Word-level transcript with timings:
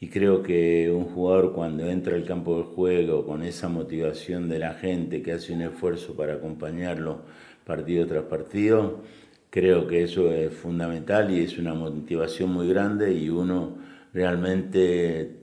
y 0.00 0.08
creo 0.08 0.42
que 0.42 0.90
un 0.90 1.04
jugador 1.04 1.52
cuando 1.52 1.86
entra 1.86 2.16
al 2.16 2.24
campo 2.24 2.56
de 2.56 2.64
juego 2.64 3.26
con 3.26 3.42
esa 3.42 3.68
motivación 3.68 4.48
de 4.48 4.58
la 4.58 4.72
gente 4.72 5.22
que 5.22 5.32
hace 5.32 5.52
un 5.52 5.60
esfuerzo 5.60 6.16
para 6.16 6.34
acompañarlo 6.34 7.22
partido 7.66 8.06
tras 8.06 8.24
partido, 8.24 9.02
creo 9.50 9.86
que 9.86 10.02
eso 10.02 10.32
es 10.32 10.54
fundamental 10.54 11.30
y 11.30 11.40
es 11.44 11.58
una 11.58 11.74
motivación 11.74 12.50
muy 12.50 12.66
grande 12.68 13.12
y 13.12 13.28
uno 13.28 13.76
realmente 14.14 15.36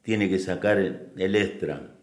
tiene 0.00 0.30
que 0.30 0.38
sacar 0.38 0.78
el 0.78 1.36
extra. 1.36 1.94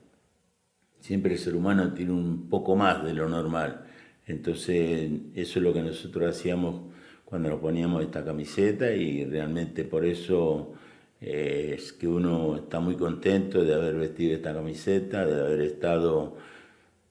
Siempre 1.00 1.34
el 1.34 1.40
ser 1.40 1.56
humano 1.56 1.94
tiene 1.94 2.12
un 2.12 2.50
poco 2.50 2.76
más 2.76 3.04
de 3.04 3.14
lo 3.14 3.28
normal. 3.28 3.86
Entonces, 4.28 5.12
eso 5.34 5.60
es 5.60 5.64
lo 5.64 5.74
que 5.74 5.82
nosotros 5.82 6.30
hacíamos 6.30 6.94
cuando 7.26 7.50
nos 7.50 7.60
poníamos 7.60 8.04
esta 8.04 8.24
camiseta 8.24 8.92
y 8.92 9.26
realmente 9.26 9.84
por 9.84 10.06
eso 10.06 10.74
es 11.22 11.94
que 11.94 12.08
uno 12.08 12.58
está 12.58 12.80
muy 12.80 12.96
contento 12.96 13.64
de 13.64 13.74
haber 13.74 13.96
vestido 13.96 14.36
esta 14.36 14.54
camiseta, 14.54 15.26
de 15.26 15.40
haber 15.42 15.62
estado 15.62 16.38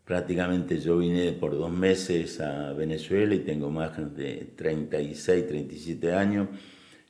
prácticamente, 0.04 0.78
yo 0.80 0.98
vine 0.98 1.32
por 1.32 1.56
dos 1.56 1.70
meses 1.72 2.40
a 2.40 2.72
Venezuela 2.74 3.34
y 3.34 3.40
tengo 3.40 3.70
más 3.70 3.96
de 4.16 4.52
36, 4.56 5.46
37 5.48 6.12
años, 6.12 6.48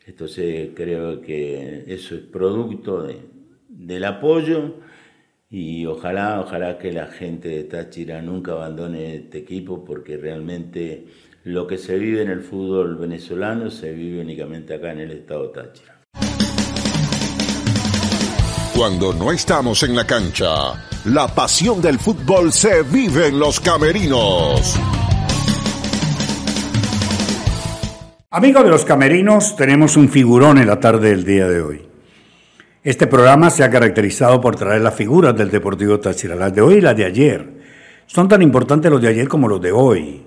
entonces 0.07 0.71
creo 0.75 1.21
que 1.21 1.85
eso 1.89 2.15
es 2.15 2.23
producto 2.23 3.07
del 3.69 4.05
apoyo 4.05 4.77
y 5.51 5.87
ojalá, 5.87 6.41
ojalá 6.41 6.79
que 6.79 6.93
la 6.93 7.07
gente 7.07 7.49
de 7.49 7.65
Táchira 7.65 8.23
nunca 8.23 8.53
abandone 8.53 9.17
este 9.17 9.39
equipo 9.39 9.85
porque 9.85 10.17
realmente 10.17 11.07
lo 11.45 11.67
que 11.67 11.79
se 11.79 11.99
vive 11.99 12.23
en 12.23 12.31
el 12.31 12.41
fútbol 12.41 12.97
venezolano 12.97 13.71
se 13.71 13.93
vive 13.93 14.21
únicamente 14.21 14.75
acá 14.75 14.93
en 14.93 15.01
el 15.01 15.11
estado 15.13 15.51
Táchira. 15.51 16.04
Cuando 18.77 19.13
no 19.13 19.31
estamos 19.31 19.85
en 19.85 19.95
la 19.95 20.05
cancha, 20.05 20.49
la 21.05 21.29
pasión 21.29 21.81
del 21.81 21.97
fútbol 22.01 22.53
se 22.53 22.83
vive 22.83 23.29
en 23.29 23.39
los 23.39 23.61
camerinos. 23.61 24.77
Amigos 28.31 28.65
de 28.65 28.71
los 28.71 28.85
camerinos, 28.85 29.55
tenemos 29.55 29.97
un 29.97 30.09
figurón 30.09 30.59
en 30.59 30.67
la 30.67 30.81
tarde 30.81 31.11
del 31.11 31.25
día 31.25 31.47
de 31.47 31.63
hoy. 31.63 31.87
Este 32.83 33.07
programa 33.07 33.49
se 33.49 33.63
ha 33.63 33.71
caracterizado 33.71 34.41
por 34.41 34.57
traer 34.57 34.81
las 34.81 34.97
figuras 34.97 35.37
del 35.37 35.53
Deportivo 35.53 36.01
Táchira, 36.01 36.35
las 36.35 36.53
de 36.53 36.61
hoy 36.61 36.75
y 36.75 36.81
las 36.81 36.97
de 36.97 37.05
ayer. 37.05 37.61
Son 38.07 38.27
tan 38.27 38.43
importantes 38.43 38.91
los 38.91 39.01
de 39.01 39.07
ayer 39.07 39.29
como 39.29 39.47
los 39.47 39.61
de 39.61 39.71
hoy. 39.71 40.25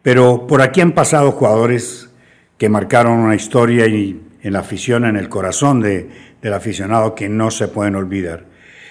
Pero 0.00 0.46
por 0.46 0.62
aquí 0.62 0.80
han 0.80 0.92
pasado 0.92 1.32
jugadores 1.32 2.08
que 2.56 2.68
marcaron 2.68 3.18
una 3.18 3.34
historia 3.34 3.88
y 3.88 4.23
en 4.44 4.52
la 4.52 4.60
afición, 4.60 5.04
en 5.06 5.16
el 5.16 5.28
corazón 5.28 5.80
de, 5.80 6.08
del 6.40 6.52
aficionado 6.52 7.14
que 7.14 7.28
no 7.28 7.50
se 7.50 7.66
pueden 7.66 7.96
olvidar. 7.96 8.44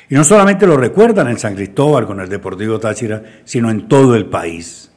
Y 0.10 0.16
no 0.16 0.24
solamente 0.24 0.68
lo 0.68 0.76
recuerdan 0.76 1.30
en 1.30 1.40
San 1.40 1.56
Cristóbal 1.56 2.06
con 2.06 2.20
el 2.20 2.28
Deportivo 2.28 2.80
Táchira, 2.80 3.24
sino 3.46 3.70
en 3.70 3.88
todo 3.88 4.16
el 4.16 4.26
país. 4.26 4.92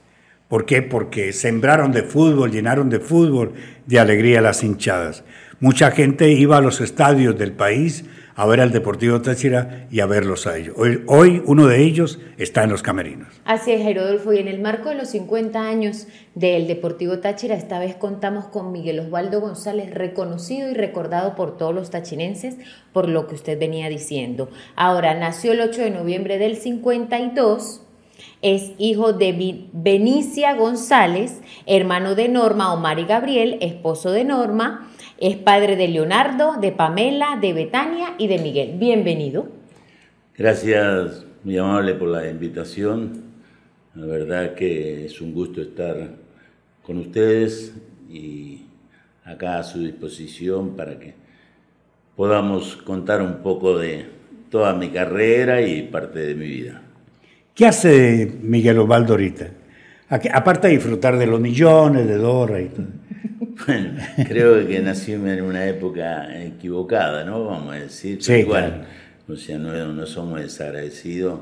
¿Por 0.49 0.65
qué? 0.65 0.83
Porque 0.83 1.33
sembraron 1.33 1.93
de 1.93 2.03
fútbol, 2.03 2.51
llenaron 2.51 2.89
de 2.89 3.01
fútbol, 3.01 3.53
de 3.84 4.01
alegría 4.01 4.41
las 4.41 4.65
hinchadas. 4.65 5.25
Mucha 5.61 5.91
gente 5.91 6.31
iba 6.33 6.57
a 6.57 6.62
los 6.62 6.81
estadios 6.81 7.39
del 7.39 7.53
país 7.53 8.05
a 8.37 8.45
ver 8.45 8.61
al 8.61 8.70
Deportivo 8.70 9.23
Táchira 9.23 9.87
y 9.91 10.01
a 10.01 10.06
verlos 10.06 10.47
a 10.47 10.59
ellos. 10.59 10.77
Hoy, 11.06 11.42
uno 11.47 11.67
de 11.67 11.83
ellos 11.83 12.20
está 12.37 12.65
en 12.65 12.70
los 12.70 12.83
camerinos. 12.83 13.28
Así 13.47 13.73
es, 13.73 13.81
Herodolfo, 13.81 14.34
y 14.34 14.39
en 14.39 14.47
el 14.47 14.61
marco 14.61 14.91
de 14.91 14.95
los 14.95 15.09
50 15.09 15.59
años 15.59 16.06
del 16.34 16.67
Deportivo 16.67 17.19
Táchira, 17.19 17.55
esta 17.55 17.78
vez 17.78 17.97
contamos 17.97 18.45
con 18.45 18.73
Miguel 18.73 19.01
Osvaldo 19.01 19.41
González, 19.41 19.93
reconocido 19.93 20.70
y 20.70 20.75
recordado 20.75 21.34
por 21.34 21.56
todos 21.56 21.75
los 21.75 21.89
tachinenses 21.89 22.56
por 22.93 23.09
lo 23.09 23.27
que 23.27 23.37
usted 23.37 23.59
venía 23.59 23.89
diciendo. 23.89 24.50
Ahora, 24.77 25.15
nació 25.15 25.53
el 25.53 25.62
8 25.62 25.81
de 25.81 25.91
noviembre 25.91 26.37
del 26.37 26.56
52, 26.56 27.83
es 28.43 28.73
hijo 28.77 29.15
de 29.15 29.67
Benicia 29.73 30.55
González, 30.55 31.41
hermano 31.65 32.15
de 32.15 32.28
Norma, 32.28 32.75
Omar 32.75 32.99
y 32.99 33.06
Gabriel, 33.06 33.56
esposo 33.62 34.11
de 34.11 34.25
Norma, 34.25 34.91
es 35.19 35.37
padre 35.37 35.77
de 35.77 35.88
Leonardo, 35.88 36.56
de 36.60 36.72
Pamela, 36.72 37.38
de 37.41 37.53
Betania 37.53 38.15
y 38.19 38.28
de 38.28 38.38
Miguel. 38.38 38.77
Bienvenido. 38.78 39.49
Gracias, 40.37 41.25
muy 41.43 41.56
amable, 41.56 41.94
por 41.94 42.09
la 42.09 42.28
invitación. 42.28 43.25
La 43.94 44.06
verdad 44.06 44.55
que 44.55 45.06
es 45.06 45.21
un 45.21 45.32
gusto 45.32 45.62
estar 45.62 46.10
con 46.82 46.99
ustedes 46.99 47.75
y 48.10 48.66
acá 49.25 49.59
a 49.59 49.62
su 49.65 49.81
disposición 49.81 50.76
para 50.76 50.99
que 50.99 51.15
podamos 52.15 52.76
contar 52.76 53.22
un 53.22 53.37
poco 53.43 53.78
de 53.78 54.06
toda 54.50 54.75
mi 54.75 54.91
carrera 54.91 55.62
y 55.62 55.82
parte 55.84 56.21
de 56.21 56.34
mi 56.34 56.47
vida. 56.47 56.82
¿Qué 57.55 57.66
hace 57.66 58.31
Miguel 58.43 58.78
Osvaldo 58.78 59.15
ahorita? 59.15 59.50
Aparte 60.32 60.69
de 60.69 60.75
disfrutar 60.75 61.16
de 61.16 61.26
los 61.26 61.41
millones 61.41 62.06
de 62.06 62.16
dólares 62.16 62.71
y 62.71 62.76
todo. 62.76 63.06
Bueno, 63.66 63.99
creo 64.28 64.66
que 64.66 64.81
nací 64.81 65.12
en 65.12 65.43
una 65.43 65.66
época 65.66 66.43
equivocada, 66.43 67.25
¿no? 67.25 67.47
Vamos 67.47 67.75
a 67.75 67.78
decir. 67.78 68.22
Sí, 68.22 68.34
igual, 68.34 68.87
o 69.28 69.34
sea, 69.37 69.59
no, 69.59 69.93
no 69.93 70.06
somos 70.06 70.41
desagradecidos, 70.41 71.41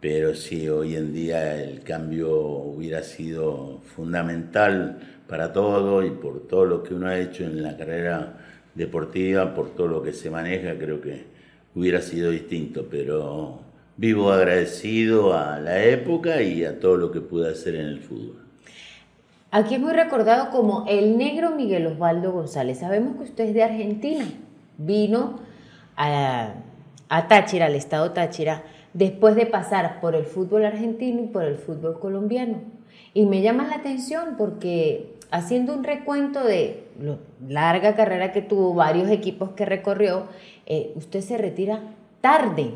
pero 0.00 0.34
sí, 0.34 0.68
hoy 0.68 0.96
en 0.96 1.12
día 1.12 1.62
el 1.62 1.80
cambio 1.82 2.30
hubiera 2.30 3.02
sido 3.02 3.80
fundamental 3.94 4.98
para 5.28 5.52
todo 5.52 6.04
y 6.04 6.10
por 6.10 6.46
todo 6.46 6.64
lo 6.64 6.82
que 6.82 6.94
uno 6.94 7.08
ha 7.08 7.18
hecho 7.18 7.44
en 7.44 7.62
la 7.62 7.76
carrera 7.76 8.38
deportiva, 8.74 9.54
por 9.54 9.74
todo 9.74 9.88
lo 9.88 10.02
que 10.02 10.12
se 10.12 10.30
maneja, 10.30 10.76
creo 10.78 11.00
que 11.00 11.24
hubiera 11.74 12.00
sido 12.00 12.30
distinto, 12.30 12.86
pero 12.90 13.60
vivo 13.96 14.32
agradecido 14.32 15.36
a 15.38 15.58
la 15.60 15.84
época 15.84 16.42
y 16.42 16.64
a 16.64 16.78
todo 16.80 16.96
lo 16.96 17.12
que 17.12 17.20
pude 17.20 17.50
hacer 17.50 17.76
en 17.76 17.86
el 17.86 18.00
fútbol. 18.00 18.43
Aquí 19.56 19.76
es 19.76 19.80
muy 19.80 19.92
recordado 19.92 20.50
como 20.50 20.84
el 20.88 21.16
negro 21.16 21.52
Miguel 21.52 21.86
Osvaldo 21.86 22.32
González. 22.32 22.80
Sabemos 22.80 23.14
que 23.14 23.22
usted 23.22 23.44
es 23.44 23.54
de 23.54 23.62
Argentina. 23.62 24.24
Vino 24.78 25.38
a, 25.96 26.54
Táchira, 27.28 27.66
al 27.66 27.76
estado 27.76 28.10
Táchira, 28.10 28.64
después 28.94 29.36
de 29.36 29.46
pasar 29.46 30.00
por 30.00 30.16
el 30.16 30.24
fútbol 30.24 30.64
argentino 30.64 31.22
y 31.22 31.26
por 31.28 31.44
el 31.44 31.54
fútbol 31.54 32.00
colombiano. 32.00 32.62
Y 33.14 33.26
me 33.26 33.42
llama 33.42 33.68
la 33.68 33.76
atención 33.76 34.34
porque 34.36 35.14
haciendo 35.30 35.72
un 35.72 35.84
recuento 35.84 36.42
de 36.42 36.88
la 36.98 37.16
larga 37.48 37.94
carrera 37.94 38.32
que 38.32 38.42
tuvo, 38.42 38.74
varios 38.74 39.08
equipos 39.08 39.50
que 39.50 39.64
recorrió, 39.64 40.24
eh, 40.66 40.90
usted 40.96 41.20
se 41.20 41.38
retira 41.38 41.78
tarde. 42.20 42.72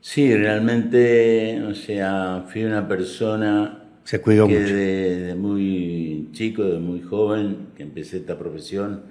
Sí, 0.00 0.34
realmente, 0.34 1.62
o 1.62 1.74
sea, 1.76 2.46
fui 2.48 2.64
una 2.64 2.88
persona 2.88 3.79
se 4.10 4.20
cuidó 4.20 4.48
que 4.48 4.58
mucho. 4.58 4.74
De, 4.74 5.34
muy 5.36 6.30
chico, 6.32 6.64
de 6.64 6.80
muy 6.80 7.00
joven, 7.00 7.68
que 7.76 7.84
empecé 7.84 8.16
esta 8.16 8.36
profesión, 8.36 9.02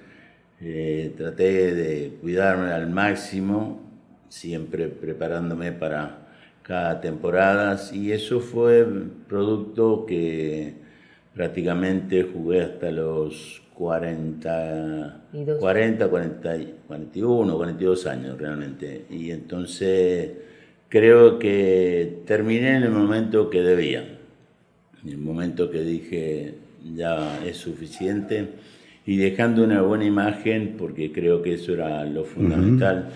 eh, 0.59 1.13
traté 1.15 1.73
de 1.73 2.17
cuidarme 2.19 2.73
al 2.73 2.89
máximo, 2.89 3.79
siempre 4.27 4.89
preparándome 4.89 5.71
para 5.71 6.27
cada 6.63 6.99
temporada, 6.99 7.79
y 7.93 8.11
eso 8.11 8.41
fue 8.41 8.85
producto 9.29 10.05
que 10.05 10.73
prácticamente 11.33 12.23
jugué 12.23 12.63
hasta 12.63 12.91
los 12.91 13.61
40, 13.75 15.21
40, 15.61 16.09
40, 16.09 16.49
41, 16.87 17.55
42 17.55 18.05
años 18.05 18.37
realmente. 18.37 19.05
Y 19.09 19.31
entonces 19.31 20.31
creo 20.89 21.39
que 21.39 22.17
terminé 22.25 22.75
en 22.75 22.83
el 22.83 22.91
momento 22.91 23.49
que 23.49 23.61
debía 23.61 24.18
en 25.03 25.09
el 25.09 25.17
momento 25.17 25.69
que 25.69 25.81
dije 25.81 26.55
ya 26.95 27.43
es 27.45 27.57
suficiente 27.57 28.47
y 29.05 29.17
dejando 29.17 29.63
una 29.63 29.81
buena 29.81 30.05
imagen, 30.05 30.75
porque 30.77 31.11
creo 31.11 31.41
que 31.41 31.55
eso 31.55 31.73
era 31.73 32.05
lo 32.05 32.25
fundamental 32.25 33.09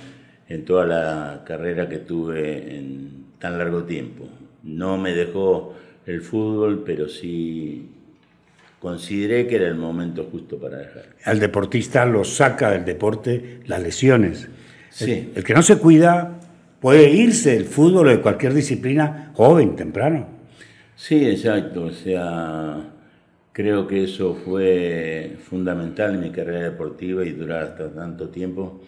en 0.48 0.66
toda 0.66 0.86
la 0.86 1.44
carrera 1.46 1.88
que 1.88 2.00
tuve 2.00 2.78
en 2.78 3.26
tan 3.40 3.58
largo 3.58 3.84
tiempo. 3.84 4.28
No 4.64 4.98
me 4.98 5.14
dejó 5.14 5.76
el 6.06 6.22
fútbol, 6.22 6.84
pero 6.86 7.08
sí 7.08 7.90
consideré 8.80 9.48
que 9.48 9.58
era 9.58 9.68
el 9.68 9.76
momento 9.76 10.28
justo 10.32 10.58
para 10.58 10.78
dejar. 10.78 11.04
Al 11.26 11.40
deportista 11.40 12.06
lo 12.06 12.24
saca 12.24 12.72
del 12.72 12.86
deporte 12.86 13.60
las 13.68 13.82
lesiones. 13.82 14.50
Sí. 14.90 15.12
El, 15.12 15.32
el 15.36 15.44
que 15.44 15.54
no 15.54 15.62
se 15.62 15.78
cuida 15.78 16.40
puede 16.80 17.10
irse 17.12 17.52
del 17.52 17.66
fútbol 17.66 18.08
o 18.08 18.10
de 18.10 18.20
cualquier 18.20 18.54
disciplina 18.54 19.32
joven, 19.36 19.76
temprano. 19.76 20.33
Sí, 20.96 21.26
exacto. 21.26 21.86
O 21.86 21.92
sea, 21.92 22.92
creo 23.52 23.88
que 23.88 24.04
eso 24.04 24.36
fue 24.36 25.38
fundamental 25.44 26.16
en 26.16 26.22
mi 26.22 26.32
carrera 26.32 26.70
deportiva 26.72 27.26
y 27.26 27.32
durar 27.32 27.64
hasta 27.64 27.92
tanto 27.94 28.30
tiempo, 28.30 28.82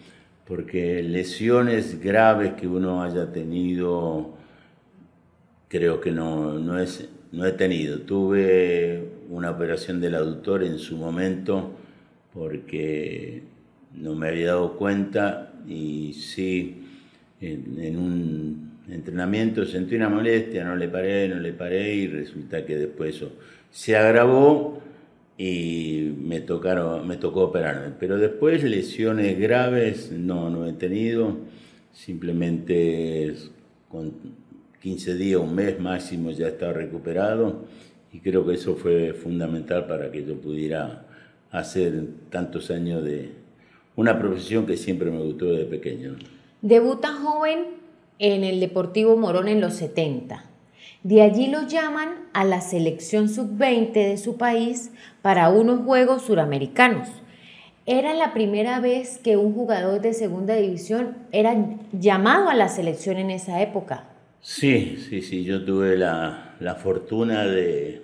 porque 0.46 1.02
lesiones 1.02 2.00
graves 2.00 2.54
que 2.54 2.66
uno 2.68 3.02
haya 3.02 3.32
tenido, 3.32 4.34
creo 5.68 6.00
que 6.00 6.12
no, 6.12 6.58
no, 6.58 6.78
es, 6.78 7.08
no 7.32 7.44
he 7.46 7.52
tenido. 7.52 8.00
Tuve 8.00 9.08
una 9.28 9.50
operación 9.50 10.00
del 10.00 10.14
aductor 10.14 10.62
en 10.62 10.78
su 10.78 10.96
momento 10.96 11.72
porque 12.32 13.42
no 13.94 14.14
me 14.14 14.28
había 14.28 14.48
dado 14.48 14.76
cuenta 14.76 15.52
y 15.66 16.12
sí, 16.14 16.84
en, 17.40 17.96
un 17.98 18.65
entrenamiento 18.90 19.64
sentí 19.64 19.96
una 19.96 20.08
molestia, 20.08 20.64
no 20.64 20.76
le 20.76 20.88
paré, 20.88 21.28
no 21.28 21.40
le 21.40 21.52
paré 21.52 21.94
y 21.94 22.06
resulta 22.08 22.64
que 22.64 22.76
después 22.76 23.16
eso 23.16 23.32
se 23.70 23.96
agravó 23.96 24.80
y 25.38 26.14
me, 26.18 26.40
tocaron, 26.40 27.06
me 27.06 27.16
tocó 27.16 27.42
operarme. 27.44 27.92
Pero 27.98 28.18
después 28.18 28.62
lesiones 28.64 29.38
graves 29.38 30.10
no, 30.12 30.50
no 30.50 30.66
he 30.66 30.72
tenido, 30.72 31.36
simplemente 31.92 33.34
con 33.88 34.12
15 34.80 35.14
días, 35.16 35.40
un 35.40 35.54
mes 35.54 35.78
máximo 35.80 36.30
ya 36.30 36.48
estaba 36.48 36.72
recuperado 36.72 37.64
y 38.12 38.20
creo 38.20 38.46
que 38.46 38.54
eso 38.54 38.76
fue 38.76 39.12
fundamental 39.12 39.86
para 39.86 40.10
que 40.10 40.24
yo 40.24 40.36
pudiera 40.36 41.06
hacer 41.50 42.04
tantos 42.30 42.70
años 42.70 43.04
de 43.04 43.30
una 43.94 44.18
profesión 44.18 44.66
que 44.66 44.76
siempre 44.76 45.10
me 45.10 45.22
gustó 45.22 45.46
desde 45.46 45.64
pequeño. 45.64 46.16
Debuta 46.62 47.12
joven 47.14 47.85
en 48.18 48.44
el 48.44 48.60
Deportivo 48.60 49.16
Morón 49.16 49.48
en 49.48 49.60
los 49.60 49.74
70. 49.74 50.44
De 51.02 51.22
allí 51.22 51.46
lo 51.46 51.66
llaman 51.68 52.08
a 52.32 52.44
la 52.44 52.60
selección 52.60 53.28
sub-20 53.28 53.92
de 53.92 54.16
su 54.16 54.36
país 54.36 54.90
para 55.22 55.48
unos 55.50 55.84
Juegos 55.84 56.22
Suramericanos. 56.22 57.08
Era 57.86 58.14
la 58.14 58.32
primera 58.32 58.80
vez 58.80 59.18
que 59.18 59.36
un 59.36 59.54
jugador 59.54 60.00
de 60.00 60.12
segunda 60.12 60.56
división 60.56 61.16
era 61.30 61.54
llamado 61.92 62.48
a 62.48 62.54
la 62.54 62.68
selección 62.68 63.18
en 63.18 63.30
esa 63.30 63.62
época. 63.62 64.04
Sí, 64.40 64.98
sí, 65.08 65.22
sí, 65.22 65.44
yo 65.44 65.64
tuve 65.64 65.96
la, 65.96 66.56
la 66.58 66.74
fortuna 66.74 67.44
de, 67.44 68.02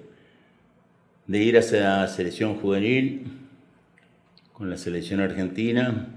de 1.27 1.39
ir 1.39 1.57
a 1.57 1.61
esa 1.61 2.07
selección 2.07 2.61
juvenil 2.61 3.27
con 4.53 4.71
la 4.71 4.77
selección 4.77 5.21
argentina 5.21 6.12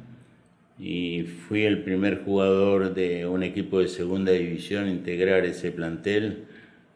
y 0.77 1.23
fui 1.23 1.63
el 1.63 1.83
primer 1.83 2.23
jugador 2.23 2.93
de 2.93 3.25
un 3.25 3.43
equipo 3.43 3.79
de 3.79 3.87
segunda 3.87 4.31
división 4.31 4.85
a 4.85 4.91
integrar 4.91 5.45
ese 5.45 5.71
plantel. 5.71 6.45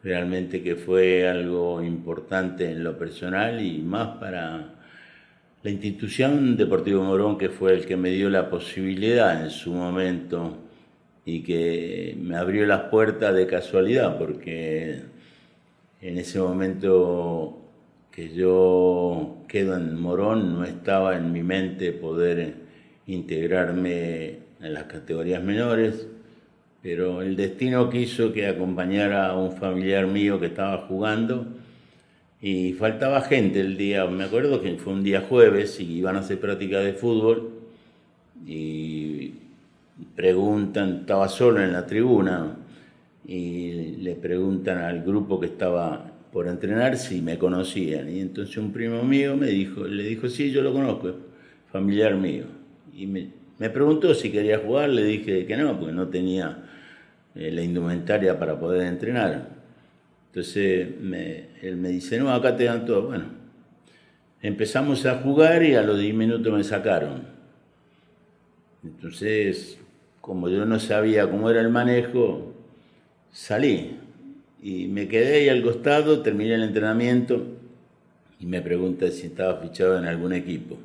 Realmente 0.02 0.62
que 0.62 0.76
fue 0.76 1.28
algo 1.28 1.82
importante 1.82 2.70
en 2.70 2.84
lo 2.84 2.98
personal 2.98 3.64
y 3.64 3.78
más 3.82 4.18
para 4.18 4.74
la 5.62 5.70
institución 5.70 6.56
Deportivo 6.56 7.02
Morón, 7.04 7.36
que 7.36 7.50
fue 7.50 7.74
el 7.74 7.86
que 7.86 7.96
me 7.96 8.10
dio 8.10 8.30
la 8.30 8.48
posibilidad 8.48 9.42
en 9.42 9.50
su 9.50 9.72
momento 9.72 10.56
y 11.24 11.42
que 11.42 12.16
me 12.18 12.36
abrió 12.36 12.66
las 12.66 12.84
puertas 12.84 13.34
de 13.34 13.46
casualidad, 13.46 14.18
porque 14.18 15.02
en 16.00 16.18
ese 16.18 16.38
momento 16.40 17.58
que 18.10 18.30
yo 18.34 19.44
quedo 19.48 19.76
en 19.76 20.00
Morón, 20.00 20.54
no 20.54 20.64
estaba 20.64 21.16
en 21.16 21.30
mi 21.30 21.42
mente 21.42 21.92
poder 21.92 22.69
integrarme 23.12 24.38
en 24.60 24.74
las 24.74 24.84
categorías 24.84 25.42
menores, 25.42 26.06
pero 26.82 27.22
el 27.22 27.36
destino 27.36 27.90
quiso 27.90 28.32
que 28.32 28.46
acompañara 28.46 29.28
a 29.28 29.36
un 29.36 29.52
familiar 29.52 30.06
mío 30.06 30.40
que 30.40 30.46
estaba 30.46 30.86
jugando 30.86 31.46
y 32.40 32.72
faltaba 32.72 33.20
gente 33.22 33.60
el 33.60 33.76
día, 33.76 34.06
me 34.06 34.24
acuerdo 34.24 34.62
que 34.62 34.74
fue 34.76 34.94
un 34.94 35.02
día 35.02 35.22
jueves 35.28 35.78
y 35.80 35.98
iban 35.98 36.16
a 36.16 36.20
hacer 36.20 36.40
práctica 36.40 36.80
de 36.80 36.94
fútbol 36.94 37.50
y 38.46 39.32
preguntan, 40.16 41.00
estaba 41.00 41.28
solo 41.28 41.62
en 41.62 41.72
la 41.72 41.86
tribuna 41.86 42.56
y 43.26 43.96
le 43.98 44.14
preguntan 44.14 44.78
al 44.78 45.02
grupo 45.02 45.38
que 45.38 45.46
estaba 45.46 46.12
por 46.32 46.48
entrenar 46.48 46.96
si 46.96 47.20
me 47.20 47.38
conocían. 47.38 48.08
Y 48.08 48.20
entonces 48.20 48.56
un 48.56 48.72
primo 48.72 49.02
mío 49.02 49.36
me 49.36 49.48
dijo, 49.48 49.86
le 49.86 50.04
dijo, 50.04 50.28
sí, 50.28 50.50
yo 50.50 50.62
lo 50.62 50.72
conozco, 50.72 51.14
familiar 51.70 52.14
mío. 52.14 52.59
Y 52.94 53.06
me, 53.06 53.70
preguntó 53.70 54.14
si 54.14 54.30
quería 54.30 54.58
jugar, 54.58 54.88
le 54.90 55.04
dije 55.04 55.46
que 55.46 55.56
no, 55.56 55.78
porque 55.78 55.92
no 55.92 56.08
tenía 56.08 56.64
eh, 57.34 57.50
la 57.50 57.62
indumentaria 57.62 58.38
para 58.38 58.58
poder 58.58 58.86
entrenar. 58.86 59.48
Entonces 60.28 60.88
él 61.62 61.76
me 61.76 61.88
dice, 61.88 62.18
no, 62.18 62.32
acá 62.32 62.56
te 62.56 62.64
dan 62.64 62.86
todo. 62.86 63.08
Bueno, 63.08 63.24
empezamos 64.42 65.04
a 65.06 65.16
jugar 65.16 65.62
y 65.62 65.74
a 65.74 65.82
los 65.82 65.98
10 65.98 66.14
minutos 66.14 66.52
me 66.52 66.64
sacaron. 66.64 67.22
Entonces, 68.84 69.78
como 70.20 70.48
yo 70.48 70.64
no 70.64 70.78
sabía 70.78 71.28
cómo 71.28 71.50
era 71.50 71.60
el 71.60 71.68
manejo, 71.68 72.54
salí. 73.32 73.96
Y 74.62 74.86
me 74.86 75.08
quedé 75.08 75.36
ahí 75.36 75.48
al 75.48 75.62
costado, 75.62 76.22
terminé 76.22 76.54
el 76.54 76.62
entrenamiento 76.62 77.46
y 78.38 78.46
me 78.46 78.60
pregunta 78.60 79.10
si 79.10 79.26
estaba 79.26 79.60
fichado 79.60 79.98
en 79.98 80.06
algún 80.06 80.32
equipo. 80.32 80.78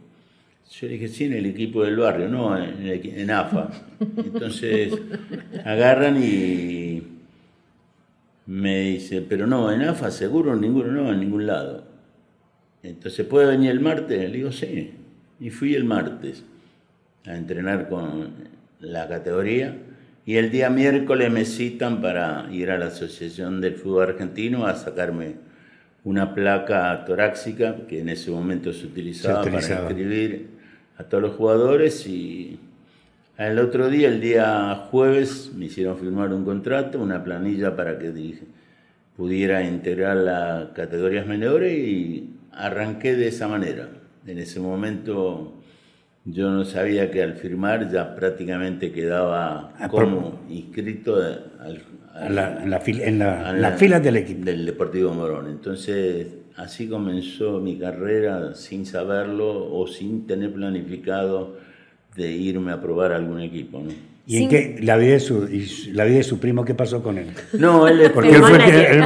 Yo 0.72 0.88
le 0.88 0.94
dije, 0.94 1.08
sí, 1.08 1.26
en 1.26 1.34
el 1.34 1.46
equipo 1.46 1.84
del 1.84 1.98
barrio, 1.98 2.28
no, 2.28 2.58
en, 2.58 3.32
AFA. 3.32 3.70
Entonces 4.18 4.94
agarran 5.64 6.22
y 6.22 7.04
me 8.48 8.82
dice, 8.82 9.22
pero 9.22 9.48
no, 9.48 9.72
en 9.72 9.82
AFA 9.84 10.12
seguro 10.12 10.56
ninguno, 10.56 10.92
no, 10.92 11.12
en 11.12 11.20
ningún 11.20 11.48
lado. 11.48 11.86
Entonces, 12.84 13.26
¿puede 13.26 13.48
venir 13.48 13.72
el 13.72 13.80
martes? 13.80 14.20
Le 14.20 14.38
digo, 14.38 14.52
sí. 14.52 14.92
Y 15.40 15.50
fui 15.50 15.76
el 15.76 15.86
martes 15.86 16.44
a 17.26 17.36
entrenar 17.36 17.90
con 17.90 18.34
la 18.80 19.08
categoría 19.08 19.76
y 20.26 20.38
el 20.38 20.50
día 20.50 20.70
miércoles 20.70 21.32
me 21.32 21.46
citan 21.46 22.02
para 22.02 22.48
ir 22.52 22.72
a 22.72 22.78
la 22.78 22.88
Asociación 22.88 23.62
del 23.62 23.76
Fútbol 23.76 24.10
Argentino 24.10 24.66
a 24.66 24.76
sacarme 24.76 25.36
una 26.04 26.34
placa 26.34 27.04
torácica 27.06 27.88
que 27.88 28.02
en 28.02 28.10
ese 28.10 28.32
momento 28.32 28.74
se 28.74 28.86
utilizaba, 28.86 29.44
para 29.44 29.58
inscribir 29.58 30.55
a 30.98 31.04
todos 31.04 31.24
los 31.24 31.36
jugadores 31.36 32.08
y 32.08 32.60
el 33.38 33.60
otro 33.60 33.90
día, 33.90 34.08
el 34.08 34.22
día 34.22 34.88
jueves, 34.90 35.52
me 35.54 35.66
hicieron 35.66 35.98
firmar 35.98 36.32
un 36.32 36.46
contrato, 36.46 37.02
una 37.02 37.24
planilla 37.24 37.76
para 37.76 38.00
que 38.00 38.40
pudiera 39.18 39.64
integrar 39.64 40.16
las 40.18 40.70
categorías 40.70 41.28
menores 41.28 41.78
y 41.78 42.36
arranqué 42.54 43.16
de 43.16 43.28
esa 43.28 43.50
manera. 43.50 43.90
En 44.26 44.40
ese 44.40 44.62
momento 44.62 45.54
yo 46.26 46.50
no 46.50 46.66
sabía 46.66 47.12
que 47.12 47.22
al 47.22 47.36
firmar 47.36 47.92
ya 47.92 48.16
prácticamente 48.16 48.92
quedaba 48.92 49.74
ah, 49.78 49.88
como 49.88 50.42
inscrito 50.50 51.22
en, 51.22 52.36
la, 52.36 52.80
fila 53.78 54.00
del 54.00 54.18
equipo. 54.18 54.44
Del 54.44 54.66
Deportivo 54.66 55.14
Morón. 55.14 55.48
Entonces, 55.48 56.28
así 56.56 56.88
comenzó 56.88 57.60
mi 57.60 57.78
carrera 57.78 58.56
sin 58.56 58.88
saberlo 58.88 59.72
o 59.72 59.86
sin 59.86 60.26
tener 60.26 60.52
planificado 60.52 61.58
de 62.16 62.32
irme 62.32 62.72
a 62.72 62.82
probar 62.82 63.12
algún 63.12 63.42
equipo. 63.42 63.84
¿Y 64.26 64.42
en 64.42 64.50
qué 64.50 64.80
la 64.82 64.98
vida 64.98 65.14
de 65.14 65.20
su 65.20 65.48
la 65.92 66.06
vida 66.06 66.18
de 66.18 66.24
su 66.24 66.40
primo 66.40 66.66
qué 66.66 66.74
pasó 66.74 67.04
con 67.04 67.20
él? 67.20 67.28
No, 67.54 67.88
él, 67.88 68.10
Porque 68.14 68.32
él 68.32 68.42
fue 68.42 68.58
que, 68.58 69.06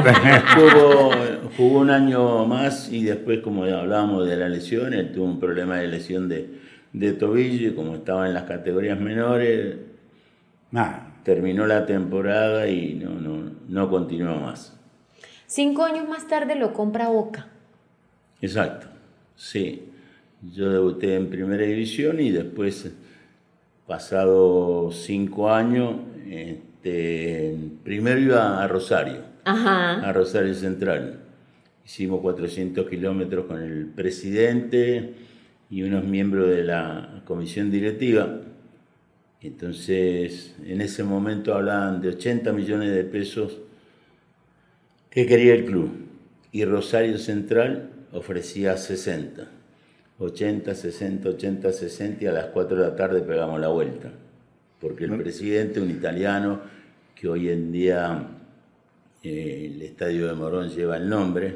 jugó, 0.54 1.10
jugó, 1.58 1.80
un 1.80 1.90
año 1.90 2.46
más 2.46 2.90
y 2.90 3.04
después 3.04 3.40
como 3.40 3.64
hablábamos 3.64 4.26
de 4.26 4.36
la 4.36 4.48
lesión, 4.48 4.94
él 4.94 5.12
tuvo 5.12 5.26
un 5.26 5.38
problema 5.38 5.76
de 5.76 5.88
lesión 5.88 6.30
de 6.30 6.69
de 6.92 7.12
tobillo 7.12 7.68
y 7.68 7.74
como 7.74 7.94
estaba 7.94 8.26
en 8.26 8.34
las 8.34 8.44
categorías 8.44 8.98
menores, 8.98 9.76
ah. 10.74 11.12
terminó 11.24 11.66
la 11.66 11.86
temporada 11.86 12.68
y 12.68 12.94
no, 12.94 13.10
no, 13.10 13.52
no 13.68 13.90
continuó 13.90 14.36
más. 14.36 14.76
Cinco 15.46 15.84
años 15.84 16.08
más 16.08 16.28
tarde 16.28 16.54
lo 16.54 16.72
compra 16.72 17.08
Boca. 17.08 17.48
Exacto, 18.40 18.86
sí. 19.36 19.86
Yo 20.54 20.70
debuté 20.70 21.16
en 21.16 21.28
primera 21.28 21.64
división 21.64 22.18
y 22.18 22.30
después, 22.30 22.90
pasado 23.86 24.90
cinco 24.90 25.52
años, 25.52 25.96
este, 26.26 27.54
primero 27.84 28.18
iba 28.20 28.62
a 28.62 28.66
Rosario, 28.66 29.22
a 29.44 30.12
Rosario 30.14 30.54
Central. 30.54 31.20
Hicimos 31.84 32.20
400 32.20 32.88
kilómetros 32.88 33.46
con 33.46 33.60
el 33.60 33.86
presidente, 33.86 35.14
y 35.70 35.82
unos 35.82 36.04
miembros 36.04 36.50
de 36.50 36.64
la 36.64 37.22
comisión 37.24 37.70
directiva. 37.70 38.40
Entonces, 39.40 40.54
en 40.66 40.80
ese 40.80 41.04
momento 41.04 41.54
hablaban 41.54 42.02
de 42.02 42.08
80 42.08 42.52
millones 42.52 42.92
de 42.92 43.04
pesos 43.04 43.58
que 45.08 45.26
quería 45.26 45.54
el 45.54 45.64
club 45.64 45.90
y 46.52 46.64
Rosario 46.64 47.18
Central 47.18 47.90
ofrecía 48.12 48.76
60. 48.76 49.48
80, 50.18 50.74
60, 50.74 51.28
80, 51.30 51.72
60 51.72 52.24
y 52.24 52.26
a 52.26 52.32
las 52.32 52.46
4 52.46 52.76
de 52.76 52.82
la 52.82 52.96
tarde 52.96 53.22
pegamos 53.22 53.58
la 53.58 53.68
vuelta. 53.68 54.10
Porque 54.78 55.04
el 55.04 55.16
presidente, 55.16 55.80
un 55.80 55.90
italiano, 55.90 56.60
que 57.14 57.28
hoy 57.28 57.48
en 57.48 57.72
día 57.72 58.28
eh, 59.22 59.70
el 59.72 59.82
estadio 59.82 60.26
de 60.26 60.34
Morón 60.34 60.68
lleva 60.68 60.96
el 60.96 61.08
nombre, 61.08 61.54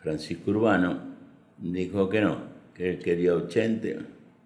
Francisco 0.00 0.50
Urbano, 0.50 0.98
dijo 1.58 2.08
que 2.08 2.20
no, 2.20 2.47
que 2.78 2.90
él 2.90 2.98
quería 3.00 3.34
80. 3.34 3.88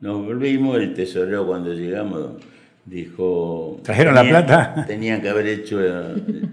Nos 0.00 0.24
volvimos, 0.24 0.78
el 0.78 0.94
tesorero 0.94 1.46
cuando 1.46 1.74
llegamos 1.74 2.42
dijo... 2.86 3.80
¿Trajeron 3.84 4.14
la 4.14 4.24
plata? 4.24 4.84
Tenían 4.88 5.20
que 5.20 5.28
haber 5.28 5.46
hecho 5.46 5.80
el, 5.80 6.48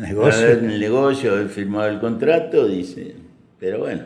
negocio. 0.00 0.48
el 0.48 0.80
negocio, 0.80 1.32
haber 1.32 1.48
firmado 1.48 1.90
el 1.90 1.98
contrato, 1.98 2.66
dice. 2.66 3.16
Pero 3.58 3.80
bueno. 3.80 4.04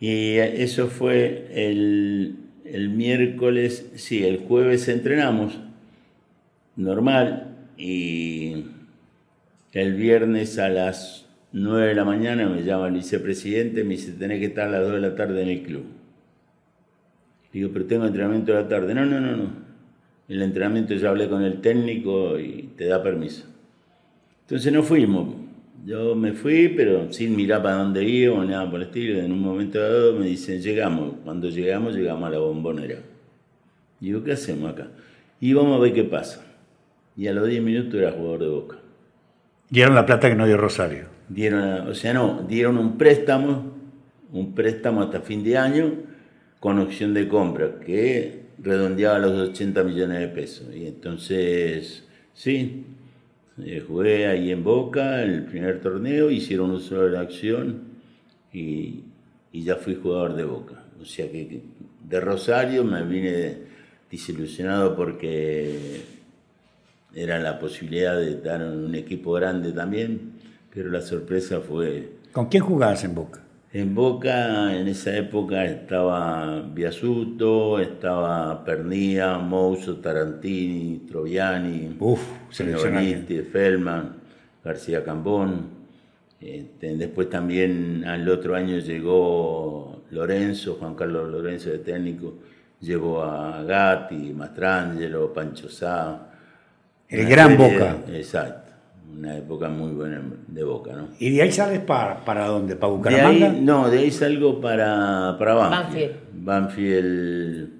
Y 0.00 0.36
eso 0.36 0.88
fue 0.88 1.48
el, 1.52 2.36
el 2.64 2.88
miércoles, 2.88 3.90
sí, 3.96 4.24
el 4.24 4.38
jueves 4.38 4.88
entrenamos, 4.88 5.60
normal, 6.74 7.54
y 7.76 8.64
el 9.72 9.94
viernes 9.94 10.58
a 10.58 10.70
las 10.70 11.26
9 11.52 11.88
de 11.88 11.94
la 11.94 12.04
mañana 12.04 12.48
me 12.48 12.62
llama 12.62 12.88
el 12.88 12.94
vicepresidente, 12.94 13.82
me 13.82 13.90
dice, 13.90 14.12
tenés 14.12 14.38
que 14.38 14.46
estar 14.46 14.68
a 14.68 14.70
las 14.70 14.82
2 14.82 14.92
de 14.92 15.00
la 15.00 15.14
tarde 15.14 15.42
en 15.42 15.48
el 15.48 15.62
club. 15.62 15.84
Digo, 17.52 17.70
pero 17.72 17.86
tengo 17.86 18.06
entrenamiento 18.06 18.52
de 18.52 18.62
la 18.62 18.68
tarde. 18.68 18.94
No, 18.94 19.04
no, 19.04 19.20
no, 19.20 19.36
no. 19.36 19.50
El 20.28 20.42
entrenamiento 20.42 20.94
ya 20.94 21.08
hablé 21.08 21.28
con 21.28 21.42
el 21.42 21.60
técnico 21.60 22.38
y 22.38 22.70
te 22.76 22.86
da 22.86 23.02
permiso. 23.02 23.46
Entonces 24.42 24.72
no 24.72 24.82
fuimos. 24.82 25.34
Yo 25.84 26.14
me 26.14 26.32
fui, 26.32 26.68
pero 26.68 27.12
sin 27.12 27.34
mirar 27.34 27.62
para 27.62 27.76
dónde 27.76 28.04
íbamos, 28.04 28.46
nada 28.46 28.70
por 28.70 28.80
el 28.80 28.86
estilo. 28.86 29.18
En 29.18 29.32
un 29.32 29.40
momento 29.40 29.80
dado 29.80 30.12
me 30.12 30.26
dicen, 30.26 30.60
llegamos. 30.60 31.14
Cuando 31.24 31.48
llegamos, 31.48 31.94
llegamos 31.94 32.28
a 32.28 32.30
la 32.30 32.38
bombonera. 32.38 32.98
Digo, 33.98 34.22
¿qué 34.22 34.32
hacemos 34.32 34.70
acá? 34.70 34.88
Y 35.40 35.52
vamos 35.52 35.76
a 35.76 35.82
ver 35.82 35.92
qué 35.94 36.04
pasa. 36.04 36.44
Y 37.16 37.26
a 37.26 37.32
los 37.32 37.48
10 37.48 37.62
minutos 37.62 37.94
era 37.94 38.12
jugador 38.12 38.40
de 38.40 38.48
Boca. 38.48 38.76
Dieron 39.68 39.94
la 39.94 40.06
plata 40.06 40.28
que 40.28 40.36
no 40.36 40.46
dio 40.46 40.56
Rosario. 40.56 41.06
Dieron, 41.30 41.88
o 41.88 41.94
sea, 41.94 42.12
no, 42.12 42.44
dieron 42.46 42.76
un 42.76 42.98
préstamo, 42.98 43.72
un 44.32 44.52
préstamo 44.54 45.02
hasta 45.02 45.20
fin 45.20 45.42
de 45.42 45.56
año 45.56 45.92
con 46.58 46.78
opción 46.78 47.14
de 47.14 47.28
compra, 47.28 47.78
que 47.80 48.42
redondeaba 48.58 49.18
los 49.18 49.50
80 49.50 49.82
millones 49.84 50.20
de 50.20 50.28
pesos. 50.28 50.74
Y 50.74 50.86
entonces, 50.86 52.04
sí, 52.34 52.84
eh, 53.64 53.82
jugué 53.86 54.26
ahí 54.26 54.50
en 54.50 54.64
Boca 54.64 55.22
el 55.22 55.44
primer 55.44 55.80
torneo, 55.80 56.30
hicieron 56.30 56.70
uso 56.72 57.02
de 57.02 57.10
la 57.10 57.20
acción 57.20 57.82
y, 58.52 59.04
ya 59.52 59.76
fui 59.76 59.94
jugador 59.94 60.34
de 60.34 60.44
Boca. 60.44 60.84
O 61.00 61.04
sea 61.04 61.30
que 61.30 61.62
de 62.08 62.20
Rosario 62.20 62.84
me 62.84 63.04
vine 63.04 63.56
desilusionado 64.10 64.96
porque 64.96 66.02
era 67.14 67.38
la 67.38 67.58
posibilidad 67.58 68.16
de 68.16 68.32
estar 68.32 68.60
en 68.60 68.84
un 68.84 68.94
equipo 68.94 69.32
grande 69.32 69.72
también, 69.72 70.32
pero 70.72 70.90
la 70.90 71.00
sorpresa 71.00 71.60
fue... 71.60 72.12
¿Con 72.32 72.46
quién 72.46 72.62
jugabas 72.62 73.04
en 73.04 73.14
Boca? 73.14 73.40
En 73.72 73.94
Boca 73.94 74.76
en 74.76 74.88
esa 74.88 75.16
época 75.16 75.64
estaba 75.64 76.60
Biasuto, 76.60 77.78
estaba 77.78 78.64
Pernía, 78.64 79.38
Mouso, 79.38 79.98
Tarantini, 79.98 81.06
Troviani, 81.08 81.96
Uf, 82.00 82.20
Feldman, 82.50 84.16
García 84.64 85.04
Cambón. 85.04 85.80
Este, 86.40 86.96
después 86.96 87.28
también 87.30 88.04
al 88.06 88.28
otro 88.28 88.56
año 88.56 88.78
llegó 88.78 90.02
Lorenzo, 90.10 90.76
Juan 90.80 90.94
Carlos 90.94 91.30
Lorenzo 91.30 91.70
de 91.70 91.78
técnico, 91.78 92.38
llevó 92.80 93.22
a 93.22 93.62
Gatti, 93.62 94.32
Mastrangelo, 94.32 95.32
Pancho 95.32 95.68
Sá. 95.68 96.26
El 97.08 97.28
gran 97.28 97.56
Boca. 97.56 97.98
Exacto 98.08 98.69
una 99.16 99.36
época 99.36 99.68
muy 99.68 99.92
buena 99.92 100.22
de 100.46 100.64
Boca, 100.64 100.92
¿no? 100.94 101.08
¿Y 101.18 101.30
de 101.30 101.42
ahí 101.42 101.52
sales 101.52 101.80
para, 101.80 102.24
para 102.24 102.46
dónde? 102.46 102.76
¿Para 102.76 102.92
Bucaramanga? 102.92 103.52
no, 103.52 103.90
de 103.90 103.98
ahí 103.98 104.10
salgo 104.10 104.60
para, 104.60 105.36
para 105.38 105.54
Banfield. 105.54 106.12
Banfield, 106.32 107.70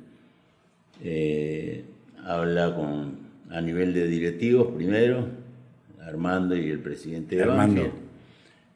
eh, 1.02 1.84
habla 2.24 2.74
con, 2.74 3.18
a 3.50 3.60
nivel 3.60 3.94
de 3.94 4.06
directivos 4.06 4.68
primero, 4.74 5.26
Armando 6.04 6.56
y 6.56 6.68
el 6.68 6.80
presidente 6.80 7.36
de 7.36 7.42
Armando. 7.42 7.82
Banfield, 7.82 8.00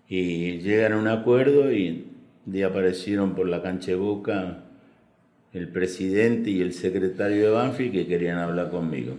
y 0.09 0.59
llegan 0.59 0.93
a 0.93 0.99
un 0.99 1.09
acuerdo 1.09 1.73
y 1.73 2.07
de 2.45 2.65
aparecieron 2.65 3.35
por 3.35 3.49
la 3.49 3.63
cancha 3.63 3.93
de 3.93 3.97
Boca 3.97 4.65
el 5.55 5.69
presidente 5.69 6.51
y 6.51 6.61
el 6.61 6.73
secretario 6.73 7.45
de 7.45 7.51
Banfield 7.51 7.93
que 7.93 8.07
querían 8.07 8.39
hablar 8.39 8.71
conmigo. 8.71 9.15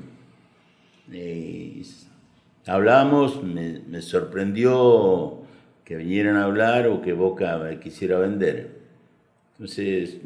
Y 1.11 1.81
Hablamos, 2.67 3.43
me, 3.43 4.01
sorprendió 4.01 5.39
que 5.83 5.97
vinieran 5.97 6.35
a 6.35 6.45
hablar 6.45 6.87
o 6.87 7.01
que 7.01 7.13
Boca 7.13 7.79
quisiera 7.79 8.17
vender. 8.17 8.71
Entonces 9.53 10.17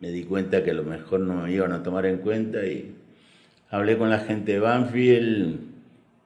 me 0.00 0.10
di 0.10 0.24
cuenta 0.24 0.64
que 0.64 0.70
a 0.70 0.74
lo 0.74 0.82
mejor 0.82 1.20
no 1.20 1.42
me 1.42 1.52
iban 1.52 1.72
a 1.72 1.82
tomar 1.82 2.06
en 2.06 2.18
cuenta 2.18 2.64
y 2.64 2.94
hablé 3.70 3.98
con 3.98 4.08
la 4.08 4.20
gente 4.20 4.52
de 4.52 4.60
Banfield, 4.60 5.58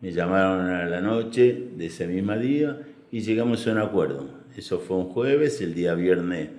me 0.00 0.12
llamaron 0.12 0.71
a 0.71 0.87
la 0.87 1.00
noche 1.00 1.71
de 1.77 1.87
ese 1.87 2.07
mismo 2.07 2.37
día 2.37 2.79
y 3.11 3.21
llegamos 3.21 3.67
a 3.67 3.73
un 3.73 3.79
acuerdo. 3.79 4.27
Eso 4.57 4.79
fue 4.79 4.97
un 4.97 5.09
jueves, 5.09 5.61
el 5.61 5.75
día 5.75 5.95
viernes 5.95 6.50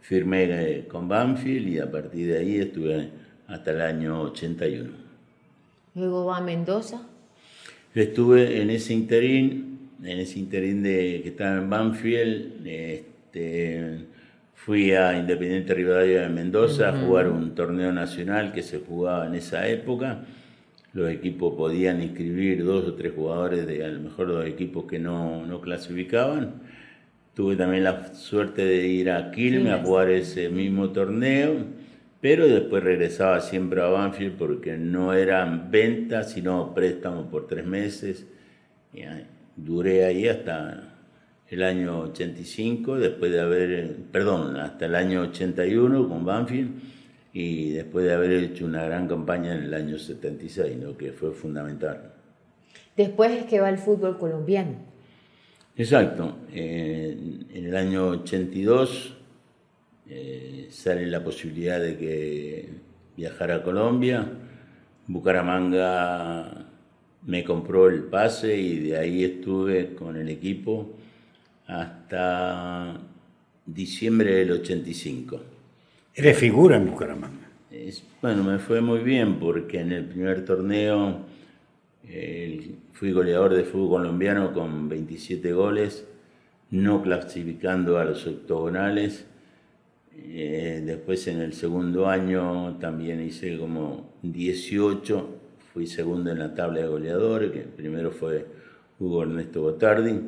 firmé 0.00 0.44
eh, 0.44 0.88
con 0.88 1.06
Banfield 1.06 1.68
y 1.68 1.78
a 1.78 1.90
partir 1.90 2.28
de 2.28 2.38
ahí 2.38 2.56
estuve 2.56 3.10
hasta 3.46 3.70
el 3.70 3.80
año 3.82 4.20
81. 4.22 4.90
Luego 5.94 6.26
va 6.26 6.38
a 6.38 6.40
Mendoza. 6.40 7.02
Estuve 7.98 8.62
en 8.62 8.70
ese 8.70 8.94
interín, 8.94 9.90
en 10.04 10.20
ese 10.20 10.38
interín 10.38 10.84
de 10.84 11.20
que 11.20 11.30
estaba 11.30 11.56
en 11.58 11.68
Banfield, 11.68 12.64
este, 12.64 14.04
fui 14.54 14.92
a 14.92 15.18
Independiente 15.18 15.74
Rivadavia 15.74 16.22
de 16.22 16.28
Mendoza 16.28 16.90
a 16.90 16.92
jugar 16.92 17.28
un 17.28 17.56
torneo 17.56 17.92
nacional 17.92 18.52
que 18.52 18.62
se 18.62 18.78
jugaba 18.78 19.26
en 19.26 19.34
esa 19.34 19.66
época. 19.66 20.24
Los 20.92 21.10
equipos 21.10 21.54
podían 21.56 22.00
inscribir 22.00 22.64
dos 22.64 22.86
o 22.86 22.94
tres 22.94 23.14
jugadores 23.16 23.66
de 23.66 23.84
a 23.84 23.88
lo 23.88 23.98
mejor 23.98 24.28
los 24.28 24.46
equipos 24.46 24.84
que 24.84 25.00
no, 25.00 25.44
no 25.44 25.60
clasificaban. 25.60 26.54
Tuve 27.34 27.56
también 27.56 27.82
la 27.82 28.14
suerte 28.14 28.64
de 28.64 28.86
ir 28.86 29.10
a 29.10 29.32
Quilmes 29.32 29.72
a 29.72 29.82
jugar 29.82 30.08
ese 30.08 30.50
mismo 30.50 30.90
torneo 30.90 31.64
pero 32.20 32.48
después 32.48 32.82
regresaba 32.82 33.40
siempre 33.40 33.80
a 33.80 33.86
Banfield 33.86 34.36
porque 34.36 34.76
no 34.76 35.12
eran 35.14 35.70
ventas, 35.70 36.32
sino 36.32 36.74
préstamos 36.74 37.26
por 37.28 37.46
tres 37.46 37.64
meses. 37.64 38.26
Y 38.92 39.02
duré 39.56 40.04
ahí 40.04 40.26
hasta 40.26 40.94
el 41.48 41.62
año 41.62 42.00
85, 42.00 42.96
después 42.96 43.30
de 43.30 43.40
haber, 43.40 43.96
perdón, 44.10 44.56
hasta 44.56 44.86
el 44.86 44.96
año 44.96 45.22
81 45.22 46.08
con 46.08 46.24
Banfield 46.24 46.70
y 47.32 47.70
después 47.70 48.04
de 48.04 48.12
haber 48.12 48.32
hecho 48.32 48.64
una 48.64 48.84
gran 48.84 49.06
campaña 49.06 49.54
en 49.54 49.62
el 49.62 49.74
año 49.74 49.98
76, 49.98 50.76
¿no? 50.76 50.96
que 50.96 51.12
fue 51.12 51.30
fundamental. 51.30 52.12
Después 52.96 53.30
es 53.30 53.44
que 53.44 53.60
va 53.60 53.68
el 53.68 53.78
fútbol 53.78 54.18
colombiano. 54.18 54.88
Exacto. 55.76 56.36
en 56.52 57.46
el 57.52 57.76
año 57.76 58.08
82 58.08 59.17
eh, 60.10 60.68
sale 60.70 61.06
la 61.06 61.22
posibilidad 61.22 61.80
de 61.80 61.96
que 61.98 62.68
viajara 63.16 63.56
a 63.56 63.62
Colombia. 63.62 64.26
Bucaramanga 65.06 66.66
me 67.26 67.44
compró 67.44 67.88
el 67.88 68.04
pase 68.04 68.56
y 68.56 68.78
de 68.78 68.96
ahí 68.96 69.24
estuve 69.24 69.94
con 69.94 70.16
el 70.16 70.28
equipo 70.28 70.94
hasta 71.66 72.98
diciembre 73.66 74.34
del 74.34 74.52
85. 74.52 75.40
¿Eres 76.14 76.38
figura 76.38 76.76
en 76.76 76.90
Bucaramanga? 76.90 77.44
bueno, 78.20 78.42
me 78.42 78.58
fue 78.58 78.80
muy 78.80 79.00
bien 79.00 79.38
porque 79.38 79.80
en 79.80 79.92
el 79.92 80.04
primer 80.04 80.44
torneo 80.44 81.20
fui 82.92 83.12
goleador 83.12 83.54
de 83.54 83.62
fútbol 83.64 84.00
colombiano 84.00 84.52
con 84.52 84.88
27 84.88 85.52
goles, 85.52 86.04
no 86.70 87.02
clasificando 87.02 87.98
a 87.98 88.04
los 88.04 88.26
octogonales 88.26 89.26
eh, 90.24 90.82
después 90.84 91.26
en 91.28 91.40
el 91.40 91.52
segundo 91.52 92.08
año 92.08 92.76
también 92.80 93.20
hice 93.20 93.56
como 93.58 94.12
18, 94.22 95.28
fui 95.72 95.86
segundo 95.86 96.30
en 96.30 96.38
la 96.38 96.54
tabla 96.54 96.80
de 96.80 96.88
goleadores, 96.88 97.50
que 97.52 97.60
primero 97.60 98.10
fue 98.10 98.46
Hugo 98.98 99.22
Ernesto 99.22 99.62
Botardi, 99.62 100.20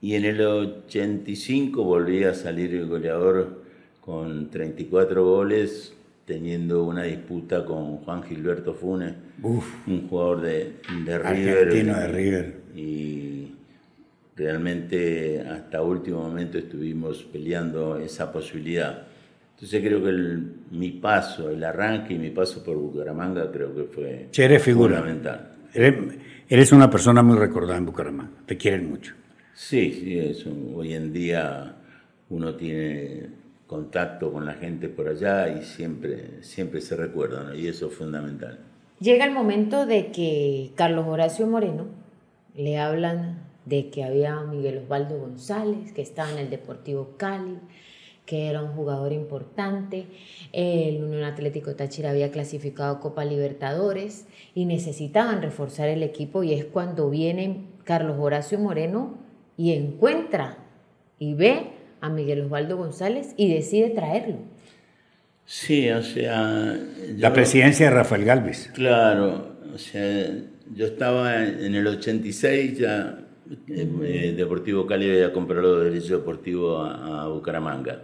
y 0.00 0.14
en 0.14 0.24
el 0.24 0.40
85 0.40 1.84
volví 1.84 2.24
a 2.24 2.34
salir 2.34 2.74
el 2.74 2.86
goleador 2.86 3.62
con 4.00 4.50
34 4.50 5.24
goles, 5.24 5.94
teniendo 6.24 6.84
una 6.84 7.04
disputa 7.04 7.64
con 7.64 7.98
Juan 7.98 8.22
Gilberto 8.22 8.74
Funes, 8.74 9.14
un 9.42 10.08
jugador 10.08 10.40
de, 10.40 10.72
de 11.04 11.18
River. 11.18 11.72
de 11.72 12.08
River. 12.08 12.56
Y 12.74 13.52
realmente 14.36 15.40
hasta 15.40 15.82
último 15.82 16.22
momento 16.22 16.56
estuvimos 16.56 17.22
peleando 17.24 17.98
esa 17.98 18.32
posibilidad. 18.32 19.06
Entonces 19.60 19.82
creo 19.82 20.02
que 20.02 20.74
mi 20.74 20.92
paso, 20.92 21.50
el 21.50 21.62
arranque 21.62 22.14
y 22.14 22.18
mi 22.18 22.30
paso 22.30 22.64
por 22.64 22.78
Bucaramanga 22.78 23.52
creo 23.52 23.74
que 23.74 23.84
fue 23.84 24.28
fundamental. 24.58 25.50
Eres, 26.48 26.72
una 26.72 26.88
persona 26.88 27.22
muy 27.22 27.36
recordada 27.36 27.76
en 27.76 27.84
Bucaramanga, 27.84 28.30
te 28.46 28.56
quieren 28.56 28.88
mucho. 28.88 29.12
Sí, 29.52 29.92
sí, 29.92 30.18
eso. 30.18 30.50
hoy 30.74 30.94
en 30.94 31.12
día 31.12 31.76
uno 32.30 32.54
tiene 32.54 33.28
contacto 33.66 34.32
con 34.32 34.46
la 34.46 34.54
gente 34.54 34.88
por 34.88 35.08
allá 35.08 35.50
y 35.50 35.62
siempre, 35.62 36.42
siempre 36.42 36.80
se 36.80 36.96
recuerda, 36.96 37.54
y 37.54 37.68
eso 37.68 37.88
es 37.88 37.94
fundamental. 37.94 38.60
Llega 38.98 39.26
el 39.26 39.32
momento 39.32 39.84
de 39.84 40.10
que 40.10 40.70
Carlos 40.74 41.06
Horacio 41.06 41.46
Moreno 41.46 41.84
le 42.56 42.78
hablan 42.78 43.40
de 43.66 43.90
que 43.90 44.04
había 44.04 44.40
Miguel 44.40 44.78
Osvaldo 44.78 45.18
González, 45.18 45.92
que 45.92 46.00
estaba 46.00 46.32
en 46.32 46.38
el 46.38 46.48
Deportivo 46.48 47.14
Cali, 47.18 47.58
que 48.30 48.46
era 48.46 48.62
un 48.62 48.68
jugador 48.68 49.12
importante. 49.12 50.06
El 50.52 51.02
Unión 51.02 51.24
Atlético 51.24 51.74
Táchira 51.74 52.10
había 52.10 52.30
clasificado 52.30 53.00
Copa 53.00 53.24
Libertadores 53.24 54.28
y 54.54 54.66
necesitaban 54.66 55.42
reforzar 55.42 55.88
el 55.88 56.04
equipo 56.04 56.44
y 56.44 56.54
es 56.54 56.64
cuando 56.64 57.10
viene 57.10 57.64
Carlos 57.82 58.18
Horacio 58.20 58.56
Moreno 58.60 59.18
y 59.56 59.72
encuentra 59.72 60.58
y 61.18 61.34
ve 61.34 61.72
a 62.00 62.08
Miguel 62.08 62.42
Osvaldo 62.42 62.76
González 62.76 63.34
y 63.36 63.52
decide 63.52 63.90
traerlo. 63.90 64.36
Sí, 65.44 65.90
o 65.90 66.02
sea... 66.04 66.78
La 67.16 67.32
presidencia 67.32 67.86
de 67.86 67.96
Rafael 67.96 68.24
Galvez. 68.24 68.70
Claro, 68.72 69.56
o 69.74 69.78
sea, 69.78 70.30
yo 70.72 70.86
estaba 70.86 71.44
en 71.44 71.74
el 71.74 71.84
86 71.84 72.78
ya 72.78 73.18
eh, 73.68 74.34
Deportivo 74.36 74.86
Cali 74.86 75.10
había 75.10 75.32
comprado 75.32 75.62
los 75.62 75.84
derechos 75.84 76.10
deportivos 76.10 76.88
a, 76.88 77.26
Bucaramanga. 77.28 78.02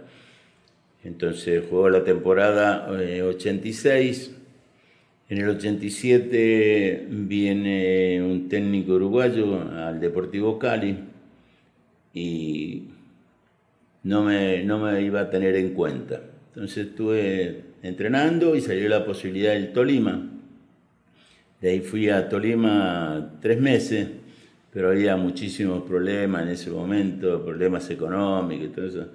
Entonces 1.07 1.63
jugó 1.69 1.89
la 1.89 2.03
temporada 2.03 2.89
86. 2.89 4.27
Eh, 4.27 4.33
en 5.29 5.37
el 5.37 5.49
87 5.49 7.07
viene 7.09 8.21
un 8.21 8.49
técnico 8.49 8.93
uruguayo 8.93 9.61
al 9.71 10.01
Deportivo 10.01 10.59
Cali 10.59 10.97
y 12.13 12.83
no 14.03 14.23
me, 14.23 14.63
no 14.65 14.79
me 14.79 15.01
iba 15.01 15.21
a 15.21 15.29
tener 15.29 15.55
en 15.55 15.73
cuenta. 15.73 16.21
Entonces 16.53 16.87
estuve 16.87 17.61
entrenando 17.83 18.53
y 18.55 18.61
salió 18.61 18.89
la 18.89 19.05
posibilidad 19.05 19.53
del 19.53 19.71
Tolima. 19.71 20.29
De 21.61 21.69
ahí 21.69 21.79
fui 21.79 22.09
a 22.09 22.27
Tolima 22.27 23.37
tres 23.41 23.61
meses 23.61 24.07
pero 24.77 24.89
había 24.89 25.15
muchísimos 25.15 25.81
problemas 25.83 26.43
en 26.43 26.49
ese 26.49 26.69
momento, 26.69 27.43
problemas 27.43 27.89
económicos 27.89 28.67
y 28.67 28.69
todo 28.69 28.85
eso. 28.85 29.07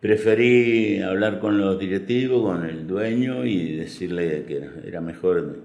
Preferí 0.00 1.02
hablar 1.02 1.40
con 1.40 1.58
los 1.58 1.78
directivos, 1.78 2.42
con 2.42 2.64
el 2.64 2.86
dueño 2.86 3.44
y 3.44 3.76
decirle 3.76 4.44
que 4.48 4.66
era 4.86 5.02
mejor 5.02 5.58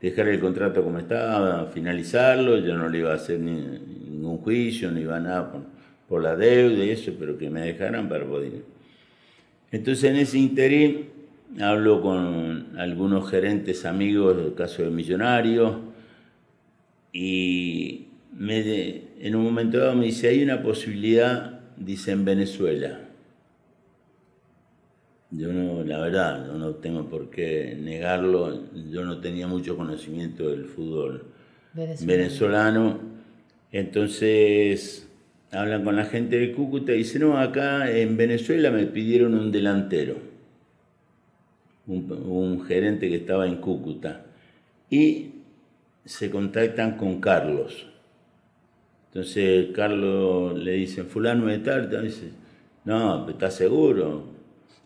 dejar 0.00 0.28
el 0.28 0.40
contrato 0.40 0.84
como 0.84 0.98
estaba, 0.98 1.66
finalizarlo, 1.66 2.58
yo 2.58 2.76
no 2.76 2.90
le 2.90 2.98
iba 2.98 3.12
a 3.12 3.16
hacer 3.16 3.40
ningún 3.40 4.38
juicio, 4.38 4.90
ni 4.90 5.00
iba 5.00 5.16
a 5.16 5.20
nada 5.20 5.52
por, 6.06 6.22
la 6.22 6.36
deuda 6.36 6.84
y 6.84 6.90
eso, 6.90 7.12
pero 7.18 7.38
que 7.38 7.48
me 7.48 7.62
dejaran 7.62 8.08
para 8.10 8.26
poder. 8.26 8.62
Entonces 9.72 10.04
en 10.04 10.16
ese 10.16 10.38
interín 10.38 11.08
hablo 11.58 12.02
con 12.02 12.78
algunos 12.78 13.30
gerentes 13.30 13.86
amigos 13.86 14.36
del 14.36 14.54
caso 14.54 14.82
de 14.82 14.90
Millonarios 14.90 15.76
y 17.12 18.08
me, 18.36 19.02
en 19.20 19.34
un 19.34 19.44
momento 19.44 19.78
dado 19.78 19.94
me 19.94 20.06
dice, 20.06 20.28
hay 20.28 20.42
una 20.42 20.62
posibilidad, 20.62 21.60
dice, 21.76 22.12
en 22.12 22.24
Venezuela. 22.24 23.07
Yo 25.30 25.52
no, 25.52 25.84
la 25.84 25.98
verdad, 25.98 26.52
no 26.54 26.76
tengo 26.76 27.08
por 27.08 27.28
qué 27.28 27.76
negarlo, 27.78 28.64
yo 28.90 29.04
no 29.04 29.20
tenía 29.20 29.46
mucho 29.46 29.76
conocimiento 29.76 30.48
del 30.48 30.64
fútbol 30.64 31.24
venezolano. 31.74 32.98
Entonces 33.70 35.06
hablan 35.50 35.84
con 35.84 35.96
la 35.96 36.06
gente 36.06 36.38
de 36.38 36.52
Cúcuta 36.52 36.92
y 36.92 36.98
dicen, 36.98 37.22
no, 37.22 37.38
acá 37.38 37.90
en 37.90 38.16
Venezuela 38.16 38.70
me 38.70 38.86
pidieron 38.86 39.34
un 39.34 39.52
delantero, 39.52 40.16
un, 41.86 42.10
un 42.10 42.64
gerente 42.64 43.08
que 43.08 43.16
estaba 43.16 43.46
en 43.46 43.56
Cúcuta. 43.56 44.24
Y 44.88 45.32
se 46.06 46.30
contactan 46.30 46.96
con 46.96 47.20
Carlos, 47.20 47.86
entonces 49.08 49.68
Carlos 49.74 50.56
le 50.58 50.72
dice, 50.72 51.02
fulano 51.04 51.46
de 51.46 51.58
tal, 51.58 51.90
dice, 52.02 52.30
no, 52.84 53.28
¿estás 53.28 53.54
seguro? 53.54 54.37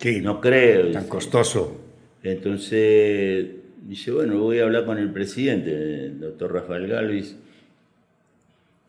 Sí, 0.02 0.20
no 0.20 0.40
creo. 0.40 0.90
Tan 0.90 1.06
costoso. 1.06 1.80
Entonces 2.24 3.46
dice, 3.86 4.10
bueno, 4.10 4.38
voy 4.40 4.58
a 4.58 4.64
hablar 4.64 4.84
con 4.84 4.98
el 4.98 5.12
presidente, 5.12 6.06
el 6.06 6.18
doctor 6.18 6.52
Rafael 6.52 6.88
Galvis, 6.88 7.36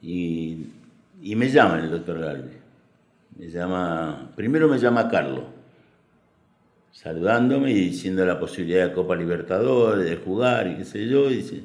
y, 0.01 0.58
y 1.21 1.36
me 1.36 1.49
llama 1.49 1.80
el 1.80 1.91
doctor 1.91 2.19
Galvis. 2.19 2.58
Me 3.38 3.47
llama, 3.47 4.32
primero 4.36 4.67
me 4.67 4.80
llama 4.80 5.08
Carlos, 5.08 5.45
saludándome 6.91 7.71
y 7.71 7.89
diciendo 7.89 8.26
la 8.26 8.39
posibilidad 8.39 8.88
de 8.88 8.93
Copa 8.93 9.15
Libertadores, 9.15 10.06
de 10.06 10.15
jugar 10.15 10.67
y 10.67 10.78
qué 10.78 10.86
sé 10.86 11.08
yo, 11.08 11.30
y 11.30 11.38
dice, 11.38 11.62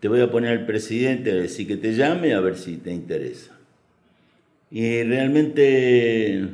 te 0.00 0.08
voy 0.08 0.20
a 0.20 0.30
poner 0.30 0.58
al 0.58 0.66
presidente 0.66 1.30
a 1.30 1.34
decir 1.34 1.66
que 1.66 1.76
te 1.76 1.94
llame 1.94 2.32
a 2.32 2.40
ver 2.40 2.56
si 2.56 2.78
te 2.78 2.90
interesa. 2.90 3.52
Y 4.70 5.02
realmente 5.02 6.48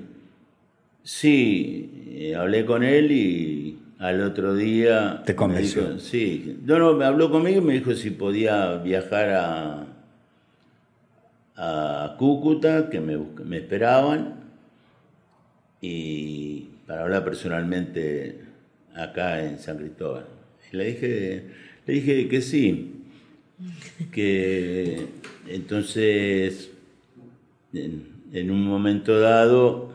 sí, 1.04 1.77
eh, 2.18 2.34
hablé 2.34 2.64
con 2.64 2.82
él 2.82 3.12
y 3.12 3.78
al 3.98 4.20
otro 4.22 4.54
día... 4.54 5.22
¿Te 5.24 5.34
convenció? 5.34 5.98
sí, 5.98 6.58
no, 6.64 6.78
no, 6.78 6.94
me 6.94 7.04
habló 7.04 7.30
conmigo 7.30 7.58
y 7.58 7.64
me 7.64 7.72
dijo 7.74 7.94
si 7.94 8.10
podía 8.10 8.76
viajar 8.76 9.30
a, 9.30 9.86
a 11.56 12.16
Cúcuta, 12.18 12.90
que 12.90 13.00
me, 13.00 13.18
me 13.44 13.58
esperaban, 13.58 14.34
y 15.80 16.68
para 16.86 17.02
hablar 17.02 17.24
personalmente 17.24 18.40
acá 18.94 19.44
en 19.44 19.58
San 19.58 19.78
Cristóbal. 19.78 20.24
Y 20.72 20.76
le 20.76 20.84
dije, 20.86 21.44
le 21.86 21.94
dije 21.94 22.28
que 22.28 22.40
sí, 22.42 22.94
que 24.12 25.06
entonces 25.46 26.70
en, 27.72 28.50
un 28.50 28.64
momento 28.64 29.18
dado 29.18 29.87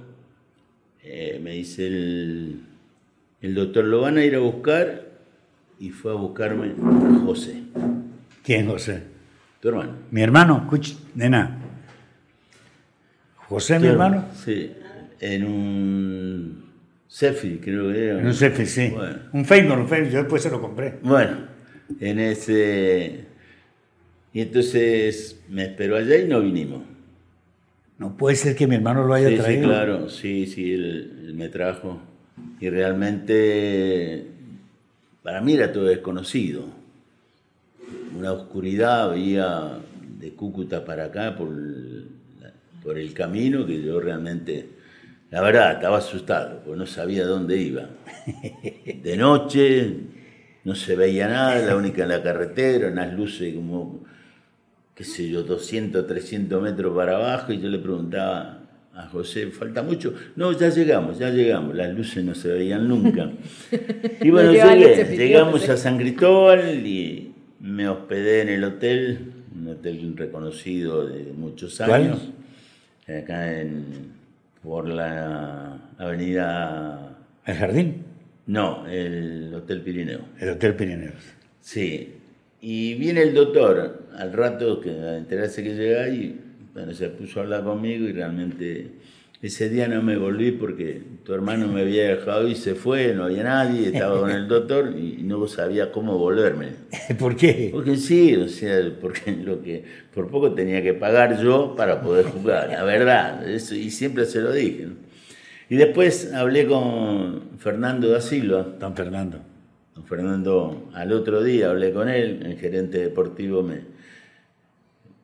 eh, 1.03 1.39
me 1.41 1.51
dice 1.51 1.87
el, 1.87 2.61
el 3.41 3.55
doctor, 3.55 3.85
lo 3.85 4.01
van 4.01 4.17
a 4.17 4.25
ir 4.25 4.35
a 4.35 4.39
buscar 4.39 5.05
y 5.79 5.89
fue 5.89 6.11
a 6.11 6.15
buscarme 6.15 6.67
a 6.67 7.19
José. 7.25 7.63
¿Quién 8.43 8.67
José? 8.67 9.03
Tu 9.59 9.69
hermano. 9.69 9.93
Mi 10.11 10.21
hermano, 10.21 10.61
escucha, 10.63 10.95
nena. 11.15 11.59
¿José, 13.35 13.79
mi 13.79 13.87
hermano? 13.87 14.25
Sí, 14.35 14.71
en 15.19 15.45
un 15.45 16.63
Cefi, 17.09 17.57
creo 17.57 17.91
que 17.91 18.05
era. 18.05 18.19
En 18.19 18.27
un 18.27 18.33
Cefi, 18.33 18.65
sí. 18.65 18.93
Un 19.31 19.45
Facebook, 19.45 19.77
un 19.77 19.87
Facebook, 19.87 20.11
yo 20.11 20.19
después 20.19 20.41
se 20.41 20.49
lo 20.49 20.59
compré. 20.59 20.99
Bueno, 21.03 21.37
en 21.99 22.19
ese 22.19 23.33
y 24.33 24.41
entonces 24.41 25.39
me 25.47 25.65
esperó 25.65 25.95
allá 25.95 26.17
y 26.17 26.27
no 26.27 26.41
vinimos. 26.41 26.81
No 27.97 28.17
puede 28.17 28.35
ser 28.35 28.55
que 28.55 28.67
mi 28.67 28.75
hermano 28.75 29.05
lo 29.05 29.13
haya 29.13 29.27
traído. 29.37 29.61
Sí, 29.61 29.67
claro, 29.67 30.09
sí, 30.09 30.45
sí, 30.47 30.73
él, 30.73 31.33
me 31.35 31.49
trajo. 31.49 32.01
Y 32.59 32.69
realmente 32.69 34.25
para 35.21 35.41
mí 35.41 35.53
era 35.53 35.71
todo 35.71 35.85
desconocido. 35.85 36.65
Una 38.17 38.33
oscuridad 38.33 39.11
veía 39.11 39.79
de 40.19 40.33
Cúcuta 40.33 40.83
para 40.85 41.05
acá 41.05 41.35
por, 41.35 41.49
por 42.83 42.97
el 42.97 43.13
camino 43.13 43.65
que 43.65 43.81
yo 43.81 43.99
realmente, 43.99 44.67
la 45.31 45.41
verdad, 45.41 45.73
estaba 45.73 45.97
asustado, 45.97 46.61
porque 46.63 46.77
no 46.77 46.85
sabía 46.85 47.25
dónde 47.25 47.57
iba. 47.57 47.89
De 49.03 49.17
noche 49.17 49.93
no 50.63 50.75
se 50.75 50.95
veía 50.95 51.27
nada, 51.27 51.65
la 51.65 51.75
única 51.75 52.03
en 52.03 52.09
la 52.09 52.23
carretera, 52.23 52.89
unas 52.89 53.13
luces 53.13 53.53
como 53.53 54.03
qué 54.95 55.03
sé 55.03 55.29
yo, 55.29 55.43
200, 55.43 56.05
300 56.05 56.61
metros 56.61 56.95
para 56.95 57.15
abajo 57.15 57.51
y 57.53 57.59
yo 57.59 57.69
le 57.69 57.79
preguntaba 57.79 58.59
a 58.95 59.07
José, 59.07 59.47
¿falta 59.47 59.81
mucho? 59.81 60.13
No, 60.35 60.51
ya 60.51 60.69
llegamos, 60.69 61.17
ya 61.17 61.31
llegamos, 61.31 61.75
las 61.75 61.93
luces 61.95 62.23
no 62.23 62.35
se 62.35 62.49
veían 62.49 62.87
nunca. 62.87 63.31
Y 64.21 64.29
bueno, 64.29 64.51
llegamos 64.53 65.67
a 65.67 65.77
San 65.77 65.97
Cristóbal 65.97 66.85
y 66.85 67.33
me 67.59 67.89
hospedé 67.89 68.41
en 68.41 68.49
el 68.49 68.63
hotel, 68.63 69.33
un 69.55 69.67
hotel 69.67 70.13
reconocido 70.15 71.07
de 71.07 71.33
muchos 71.33 71.81
años, 71.81 72.29
acá 73.07 73.59
en, 73.59 74.13
por 74.61 74.87
la 74.87 75.79
avenida... 75.97 77.17
¿El 77.45 77.55
Jardín? 77.55 78.03
No, 78.45 78.85
el 78.87 79.53
Hotel 79.53 79.81
Pirineo. 79.81 80.21
El 80.39 80.49
Hotel 80.49 80.75
Pirineo. 80.75 81.11
Sí, 81.59 82.13
y 82.65 82.93
viene 82.93 83.21
el 83.21 83.33
doctor 83.33 84.05
al 84.17 84.31
rato 84.31 84.79
que 84.79 84.89
a 84.89 85.17
enterarse 85.17 85.61
que 85.61 85.75
llega 85.75 86.07
y 86.07 86.39
bueno, 86.73 86.93
se 86.93 87.09
puso 87.09 87.41
a 87.41 87.43
hablar 87.43 87.65
conmigo 87.65 88.07
y 88.07 88.13
realmente 88.13 88.87
ese 89.41 89.67
día 89.67 89.89
no 89.89 90.01
me 90.01 90.15
volví 90.15 90.51
porque 90.51 91.01
tu 91.25 91.33
hermano 91.33 91.67
me 91.67 91.81
había 91.81 92.15
dejado 92.15 92.47
y 92.47 92.55
se 92.55 92.75
fue, 92.75 93.13
no 93.13 93.25
había 93.25 93.43
nadie, 93.43 93.87
estaba 93.89 94.17
con 94.17 94.31
el 94.31 94.47
doctor 94.47 94.95
y 94.97 95.23
no 95.23 95.45
sabía 95.49 95.91
cómo 95.91 96.17
volverme. 96.17 96.69
¿Por 97.19 97.35
qué? 97.35 97.67
Porque 97.73 97.97
sí, 97.97 98.33
o 98.37 98.47
sea, 98.47 98.79
porque 99.01 99.31
lo 99.43 99.61
que 99.61 99.83
por 100.13 100.29
poco 100.29 100.53
tenía 100.53 100.81
que 100.81 100.93
pagar 100.93 101.43
yo 101.43 101.75
para 101.75 102.01
poder 102.01 102.27
jugar, 102.27 102.69
la 102.69 102.85
verdad, 102.85 103.45
eso, 103.45 103.75
y 103.75 103.91
siempre 103.91 104.25
se 104.25 104.39
lo 104.39 104.53
dije. 104.53 104.87
Y 105.69 105.75
después 105.75 106.33
hablé 106.33 106.65
con 106.65 107.57
Fernando 107.57 108.07
da 108.07 108.21
Silva. 108.21 108.65
Don 108.79 108.95
Fernando 108.95 109.52
Don 109.95 110.05
Fernando, 110.05 110.89
al 110.93 111.11
otro 111.11 111.43
día 111.43 111.69
hablé 111.69 111.93
con 111.93 112.09
él, 112.09 112.43
el 112.45 112.57
gerente 112.57 112.97
deportivo 112.97 113.61
me, 113.61 113.81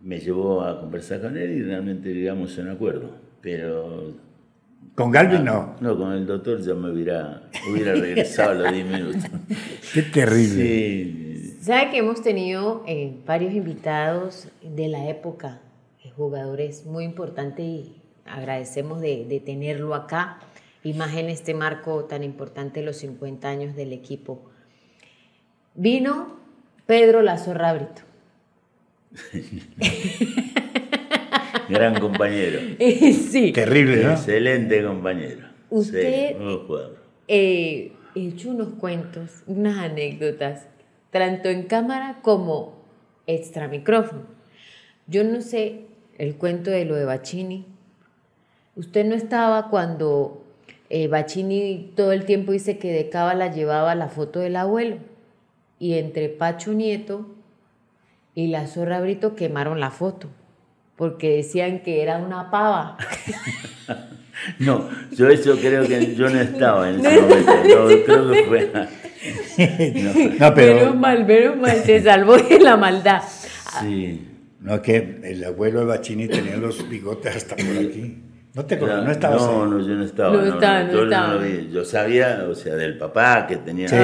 me 0.02 0.20
llevó 0.20 0.62
a 0.62 0.80
conversar 0.80 1.22
con 1.22 1.38
él 1.38 1.52
y 1.52 1.64
realmente 1.64 2.14
llegamos 2.14 2.58
a 2.58 2.62
un 2.62 2.70
acuerdo. 2.70 3.10
Pero 3.42 4.14
Con 4.96 5.12
Galvin 5.12 5.44
no. 5.46 5.76
No, 5.80 5.98
con 5.98 6.12
el 6.12 6.26
doctor 6.26 6.62
ya 6.62 6.74
me 6.74 6.92
hubiera, 6.92 7.50
hubiera 7.72 7.94
regresado 7.94 8.52
a 8.52 8.54
los 8.56 8.74
10 8.74 8.86
minutos. 8.86 9.24
Qué 9.94 10.02
terrible. 10.04 10.64
Sí, 10.64 11.58
Sabe 11.62 11.92
que 11.92 11.98
hemos 11.98 12.22
tenido 12.22 12.84
eh, 12.88 13.18
varios 13.26 13.54
invitados 13.54 14.48
de 14.62 14.88
la 14.88 15.10
época, 15.10 15.60
eh, 16.04 16.10
jugadores 16.16 16.86
muy 16.86 17.04
importantes 17.04 17.66
y 17.66 18.02
agradecemos 18.26 19.02
de, 19.02 19.26
de 19.26 19.40
tenerlo 19.40 19.94
acá 19.94 20.40
y 20.84 20.94
más 20.94 21.16
en 21.16 21.28
este 21.28 21.54
marco 21.54 22.06
tan 22.06 22.24
importante, 22.24 22.82
los 22.82 22.98
50 22.98 23.50
años 23.50 23.76
del 23.76 23.92
equipo. 23.92 24.50
Vino 25.76 26.38
Pedro 26.86 27.22
Lazorra 27.22 27.74
Brito. 27.74 28.02
gran 31.70 32.00
compañero. 32.00 32.60
sí. 32.80 33.52
Terrible, 33.52 34.04
¿no? 34.04 34.12
Excelente 34.12 34.84
compañero. 34.84 35.48
Usted- 35.70 36.36
Sí. 36.38 36.74
Eh, 37.32 37.92
he 38.16 38.28
hecho 38.28 38.50
unos 38.50 38.70
cuentos, 38.80 39.44
unas 39.46 39.78
anécdotas, 39.78 40.66
tanto 41.12 41.50
en 41.50 41.64
cámara 41.64 42.20
como 42.24 42.74
extra 43.28 43.68
micrófono. 43.68 44.24
Yo 45.06 45.24
no 45.24 45.42
sé 45.42 45.82
el 46.18 46.36
cuento 46.36 46.72
de 46.72 46.86
lo 46.86 46.96
de 46.96 47.06
Bacini. 47.06 47.66
Usted 48.76 49.06
no 49.06 49.14
estaba 49.14 49.70
cuando 49.70 50.44
eh, 50.90 51.08
Bacini 51.08 51.92
todo 51.96 52.14
el 52.14 52.26
tiempo 52.26 52.52
dice 52.52 52.80
que 52.80 52.92
de 52.92 53.10
cábala 53.10 53.54
llevaba 53.54 53.94
la 53.94 54.10
foto 54.10 54.40
del 54.40 54.56
abuelo. 54.56 54.98
Y 55.80 55.94
entre 55.98 56.30
Pacho 56.30 56.74
Nieto 56.74 57.26
y 58.36 58.48
la 58.48 58.68
Zorra 58.68 59.00
Brito 59.02 59.36
quemaron 59.36 59.80
la 59.80 59.92
foto. 59.92 60.28
Porque 60.96 61.38
decían 61.38 61.80
que 61.80 62.02
era 62.04 62.18
una 62.18 62.52
pava. 62.52 62.98
No, 64.58 64.90
yo 65.12 65.28
eso 65.28 65.58
creo 65.58 65.86
que 65.86 66.16
yo 66.16 66.30
no 66.30 66.40
estaba 66.40 66.90
en 66.90 67.06
ese 67.06 67.22
momento. 67.22 67.56
No, 67.68 68.06
creo 68.06 68.32
que 68.32 68.44
fue. 68.46 68.72
No, 70.40 70.54
pero 70.54 70.76
Menos 70.76 70.96
mal, 70.96 71.26
menos 71.26 71.58
mal, 71.58 71.76
se 71.84 72.02
salvó 72.02 72.38
de 72.38 72.58
la 72.60 72.78
maldad. 72.78 73.22
Sí. 73.82 74.26
no 74.62 74.76
es 74.76 74.80
que 74.80 75.20
el 75.26 75.44
abuelo 75.44 75.82
de 75.82 75.86
Bachini 75.88 76.30
tenía 76.30 76.56
los 76.56 76.88
bigotes 76.88 77.36
hasta 77.36 77.58
por 77.58 77.66
aquí. 77.66 78.16
No 78.56 78.66
te 78.66 78.76
acuerdas, 78.76 79.06
no 79.06 79.12
estabas 79.12 79.42
no, 79.44 79.64
ahí. 79.64 79.70
no, 79.70 79.80
yo 79.80 79.94
no 79.96 80.04
estaba. 80.04 80.34
No 80.36 80.44
estaba, 80.44 80.84
no 80.84 80.92
yo 80.92 81.04
estaba. 81.04 81.34
lo 81.36 81.42
vi. 81.42 81.70
Yo 81.72 81.86
sabía, 81.86 82.46
o 82.50 82.56
sea, 82.56 82.76
del 82.76 82.98
papá 82.98 83.46
que 83.48 83.58
tenía 83.58 83.88
Sí. 83.88 83.96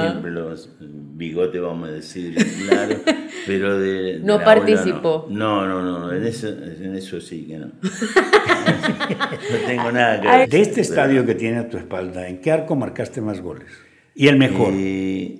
siempre 0.00 0.32
los 0.32 0.70
bigotes, 0.80 1.62
vamos 1.62 1.88
a 1.88 1.92
decir, 1.92 2.34
claro, 2.68 2.96
pero 3.46 3.78
de, 3.78 3.92
de 4.02 4.18
No 4.18 4.40
participó. 4.40 5.28
No, 5.30 5.66
no, 5.68 5.82
no, 5.82 6.00
no, 6.00 6.12
en 6.12 6.26
eso, 6.26 6.48
en 6.48 6.96
eso 6.96 7.20
sí 7.20 7.46
que 7.46 7.58
no. 7.58 7.66
no 7.82 9.66
tengo 9.66 9.92
nada 9.92 10.20
que 10.20 10.28
ver. 10.28 10.48
De 10.48 10.60
este 10.60 10.80
estadio 10.80 11.24
que 11.24 11.36
tiene 11.36 11.58
a 11.58 11.68
tu 11.68 11.76
espalda, 11.76 12.26
¿en 12.28 12.40
qué 12.40 12.50
arco 12.50 12.74
marcaste 12.74 13.20
más 13.20 13.40
goles? 13.40 13.68
Y 14.16 14.26
el 14.26 14.36
mejor. 14.36 14.72
Eh, 14.74 15.38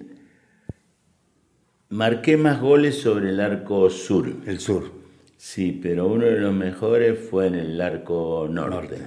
marqué 1.88 2.36
más 2.36 2.60
goles 2.60 3.00
sobre 3.00 3.30
el 3.30 3.40
arco 3.40 3.90
sur. 3.90 4.32
El 4.46 4.60
sur. 4.60 5.01
Sí, 5.44 5.72
pero 5.82 6.06
uno 6.06 6.26
de 6.26 6.38
los 6.38 6.54
mejores 6.54 7.18
fue 7.18 7.48
en 7.48 7.56
el 7.56 7.80
arco 7.80 8.46
norte. 8.48 8.76
Norte. 8.76 8.98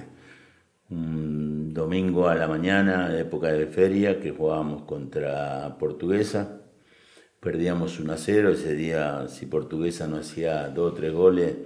Un 0.90 1.72
domingo 1.72 2.28
a 2.28 2.34
la 2.34 2.46
mañana, 2.46 3.18
época 3.18 3.50
de 3.52 3.66
feria, 3.66 4.20
que 4.20 4.32
jugábamos 4.32 4.82
contra 4.82 5.78
Portuguesa. 5.78 6.60
Perdíamos 7.40 7.98
1 7.98 8.12
a 8.12 8.18
0. 8.18 8.50
Ese 8.50 8.74
día, 8.74 9.28
si 9.28 9.46
Portuguesa 9.46 10.06
no 10.08 10.18
hacía 10.18 10.68
dos 10.68 10.92
o 10.92 10.94
tres 10.94 11.14
goles, 11.14 11.56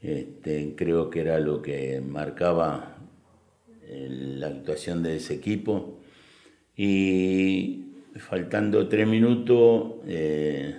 este, 0.00 0.74
creo 0.76 1.10
que 1.10 1.22
era 1.22 1.40
lo 1.40 1.60
que 1.60 2.00
marcaba 2.00 2.96
la 3.88 4.46
actuación 4.46 5.02
de 5.02 5.16
ese 5.16 5.34
equipo. 5.34 5.98
Y 6.76 7.86
faltando 8.18 8.86
tres 8.88 9.08
minutos, 9.08 9.94
eh, 10.06 10.76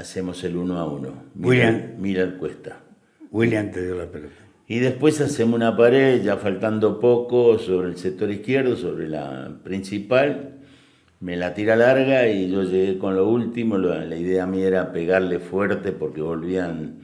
hacemos 0.00 0.42
el 0.44 0.56
1 0.56 0.78
a 0.78 0.86
1. 0.86 1.22
William. 1.36 1.82
Mira 1.98 2.36
Cuesta. 2.38 2.80
William 3.30 3.70
te 3.70 3.84
dio 3.84 3.94
la 3.94 4.06
pelota. 4.06 4.34
Y 4.66 4.78
después 4.78 5.20
hacemos 5.20 5.54
una 5.56 5.76
pared, 5.76 6.22
ya 6.22 6.36
faltando 6.36 7.00
poco, 7.00 7.58
sobre 7.58 7.88
el 7.88 7.96
sector 7.96 8.30
izquierdo, 8.30 8.76
sobre 8.76 9.08
la 9.08 9.58
principal. 9.62 10.58
Me 11.20 11.36
la 11.36 11.54
tira 11.54 11.76
larga 11.76 12.28
y 12.28 12.50
yo 12.50 12.62
llegué 12.62 12.98
con 12.98 13.14
lo 13.14 13.28
último. 13.28 13.78
La, 13.78 14.04
la 14.04 14.16
idea 14.16 14.46
mía 14.46 14.68
era 14.68 14.92
pegarle 14.92 15.38
fuerte 15.38 15.92
porque 15.92 16.22
volvían 16.22 17.00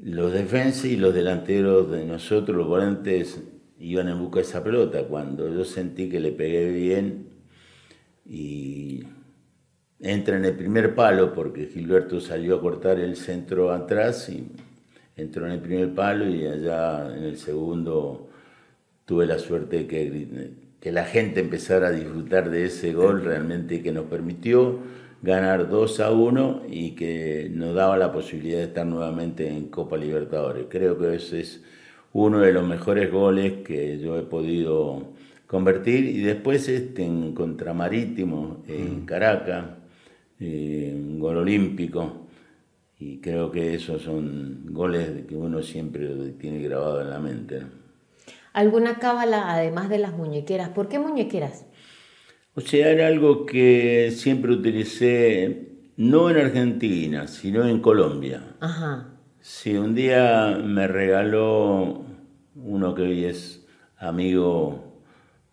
los 0.00 0.32
defensas 0.32 0.84
y 0.84 0.96
los 0.96 1.14
delanteros 1.14 1.90
de 1.90 2.04
nosotros, 2.04 2.56
los 2.56 2.68
volantes, 2.68 3.42
iban 3.78 4.08
en 4.08 4.18
busca 4.18 4.36
de 4.36 4.42
esa 4.42 4.62
pelota. 4.62 5.04
Cuando 5.04 5.52
yo 5.52 5.64
sentí 5.64 6.08
que 6.08 6.20
le 6.20 6.32
pegué 6.32 6.70
bien 6.70 7.28
y 8.26 9.04
entra 10.00 10.36
en 10.36 10.44
el 10.44 10.54
primer 10.54 10.94
palo 10.94 11.32
porque 11.32 11.66
Gilberto 11.66 12.20
salió 12.20 12.56
a 12.56 12.60
cortar 12.60 12.98
el 12.98 13.16
centro 13.16 13.72
atrás 13.72 14.28
y 14.28 14.46
entró 15.16 15.46
en 15.46 15.52
el 15.52 15.60
primer 15.60 15.94
palo 15.94 16.28
y 16.28 16.46
allá 16.46 17.14
en 17.16 17.24
el 17.24 17.38
segundo 17.38 18.28
tuve 19.04 19.26
la 19.26 19.38
suerte 19.38 19.78
de 19.78 19.86
que, 19.86 20.50
que 20.80 20.92
la 20.92 21.04
gente 21.04 21.40
empezara 21.40 21.88
a 21.88 21.92
disfrutar 21.92 22.50
de 22.50 22.66
ese 22.66 22.92
gol 22.92 23.24
realmente 23.24 23.82
que 23.82 23.92
nos 23.92 24.06
permitió 24.06 24.80
ganar 25.22 25.68
2 25.68 26.00
a 26.00 26.10
1 26.10 26.62
y 26.68 26.90
que 26.90 27.50
nos 27.50 27.74
daba 27.74 27.96
la 27.96 28.12
posibilidad 28.12 28.58
de 28.58 28.64
estar 28.64 28.86
nuevamente 28.86 29.48
en 29.48 29.68
Copa 29.68 29.96
Libertadores. 29.96 30.66
Creo 30.68 30.98
que 30.98 31.14
ese 31.14 31.40
es 31.40 31.62
uno 32.12 32.40
de 32.40 32.52
los 32.52 32.66
mejores 32.66 33.10
goles 33.10 33.64
que 33.64 33.98
yo 33.98 34.18
he 34.18 34.22
podido 34.22 35.14
convertir 35.46 36.04
y 36.04 36.20
después 36.20 36.68
este 36.68 37.04
en 37.04 37.32
contra 37.32 37.72
Marítimo 37.72 38.62
en 38.68 39.06
Caracas, 39.06 39.64
eh, 40.40 40.92
un 40.94 41.18
gol 41.18 41.38
olímpico 41.38 42.26
y 42.98 43.18
creo 43.20 43.50
que 43.50 43.74
esos 43.74 44.02
son 44.02 44.66
goles 44.70 45.26
que 45.26 45.36
uno 45.36 45.62
siempre 45.62 46.08
tiene 46.38 46.60
grabado 46.62 47.00
en 47.00 47.10
la 47.10 47.18
mente. 47.18 47.60
¿no? 47.60 47.66
¿Alguna 48.52 48.98
cábala 48.98 49.52
además 49.52 49.88
de 49.88 49.98
las 49.98 50.12
muñequeras? 50.12 50.68
¿Por 50.70 50.88
qué 50.88 50.98
muñequeras? 50.98 51.66
O 52.54 52.60
sea, 52.60 52.88
era 52.88 53.08
algo 53.08 53.46
que 53.46 54.12
siempre 54.12 54.52
utilicé, 54.52 55.72
no 55.96 56.30
en 56.30 56.36
Argentina, 56.36 57.26
sino 57.26 57.66
en 57.66 57.80
Colombia. 57.80 58.54
Ajá. 58.60 59.08
Sí, 59.40 59.76
un 59.76 59.94
día 59.94 60.60
me 60.64 60.86
regaló 60.86 62.04
uno 62.54 62.94
que 62.94 63.02
hoy 63.02 63.24
es 63.24 63.66
amigo 63.98 65.02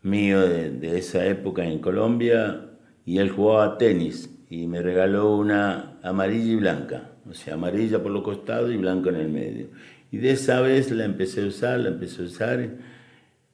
mío 0.03 0.41
de, 0.41 0.69
de 0.69 0.99
esa 0.99 1.25
época 1.25 1.65
en 1.65 1.79
Colombia 1.79 2.69
y 3.03 3.17
él 3.17 3.31
jugaba 3.31 3.79
tenis 3.79 4.30
y 4.51 4.67
me 4.67 4.81
regaló 4.81 5.33
una 5.37 5.93
amarilla 6.03 6.51
y 6.51 6.55
blanca, 6.57 7.11
o 7.27 7.33
sea, 7.33 7.53
amarilla 7.53 8.03
por 8.03 8.11
los 8.11 8.21
costados 8.21 8.69
y 8.69 8.75
blanca 8.75 9.09
en 9.09 9.15
el 9.15 9.29
medio. 9.29 9.67
Y 10.11 10.17
de 10.17 10.31
esa 10.31 10.59
vez 10.59 10.91
la 10.91 11.05
empecé 11.05 11.41
a 11.41 11.45
usar, 11.45 11.79
la 11.79 11.87
empecé 11.87 12.21
a 12.21 12.25
usar 12.25 12.69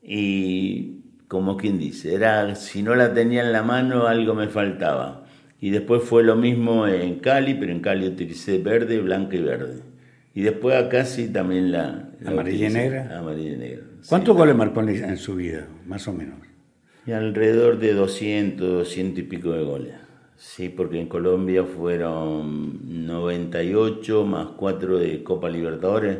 y 0.01 1.01
como 1.27 1.55
quien 1.55 1.77
dice, 1.77 2.15
era 2.15 2.55
si 2.55 2.81
no 2.81 2.95
la 2.95 3.13
tenía 3.13 3.43
en 3.43 3.51
la 3.51 3.61
mano 3.61 4.07
algo 4.07 4.33
me 4.33 4.47
faltaba. 4.47 5.27
Y 5.61 5.69
después 5.69 6.01
fue 6.01 6.23
lo 6.23 6.35
mismo 6.35 6.87
en 6.87 7.19
Cali, 7.19 7.53
pero 7.53 7.71
en 7.71 7.81
Cali 7.81 8.07
utilicé 8.07 8.57
verde, 8.57 8.99
blanca 8.99 9.35
y 9.35 9.43
verde. 9.43 9.81
Y 10.33 10.41
después 10.41 10.83
acá 10.83 11.05
sí 11.05 11.27
también 11.27 11.71
la... 11.71 12.09
la 12.21 12.31
¿Amarilla 12.31 12.69
y 12.69 12.73
negra? 12.73 13.19
Amarilla 13.19 13.53
y 13.53 13.57
negra. 13.57 13.83
sí. 14.01 14.09
¿Cuántos 14.09 14.35
goles 14.35 14.55
marcó 14.55 14.81
en 14.81 14.89
en 14.89 15.17
su 15.17 15.35
vida, 15.35 15.67
más 15.85 16.07
o 16.07 16.13
menos? 16.13 16.39
Y 17.05 17.11
alrededor 17.11 17.77
de 17.77 17.93
200, 17.93 18.67
200 18.67 19.19
y 19.19 19.23
pico 19.23 19.51
de 19.51 19.63
goles. 19.63 20.06
Sí, 20.37 20.69
porque 20.69 20.99
en 21.01 21.07
Colombia 21.07 21.63
fueron 21.65 23.07
98 23.07 24.23
más 24.23 24.49
4 24.55 24.99
de 24.99 25.23
Copa 25.23 25.49
Libertadores, 25.49 26.19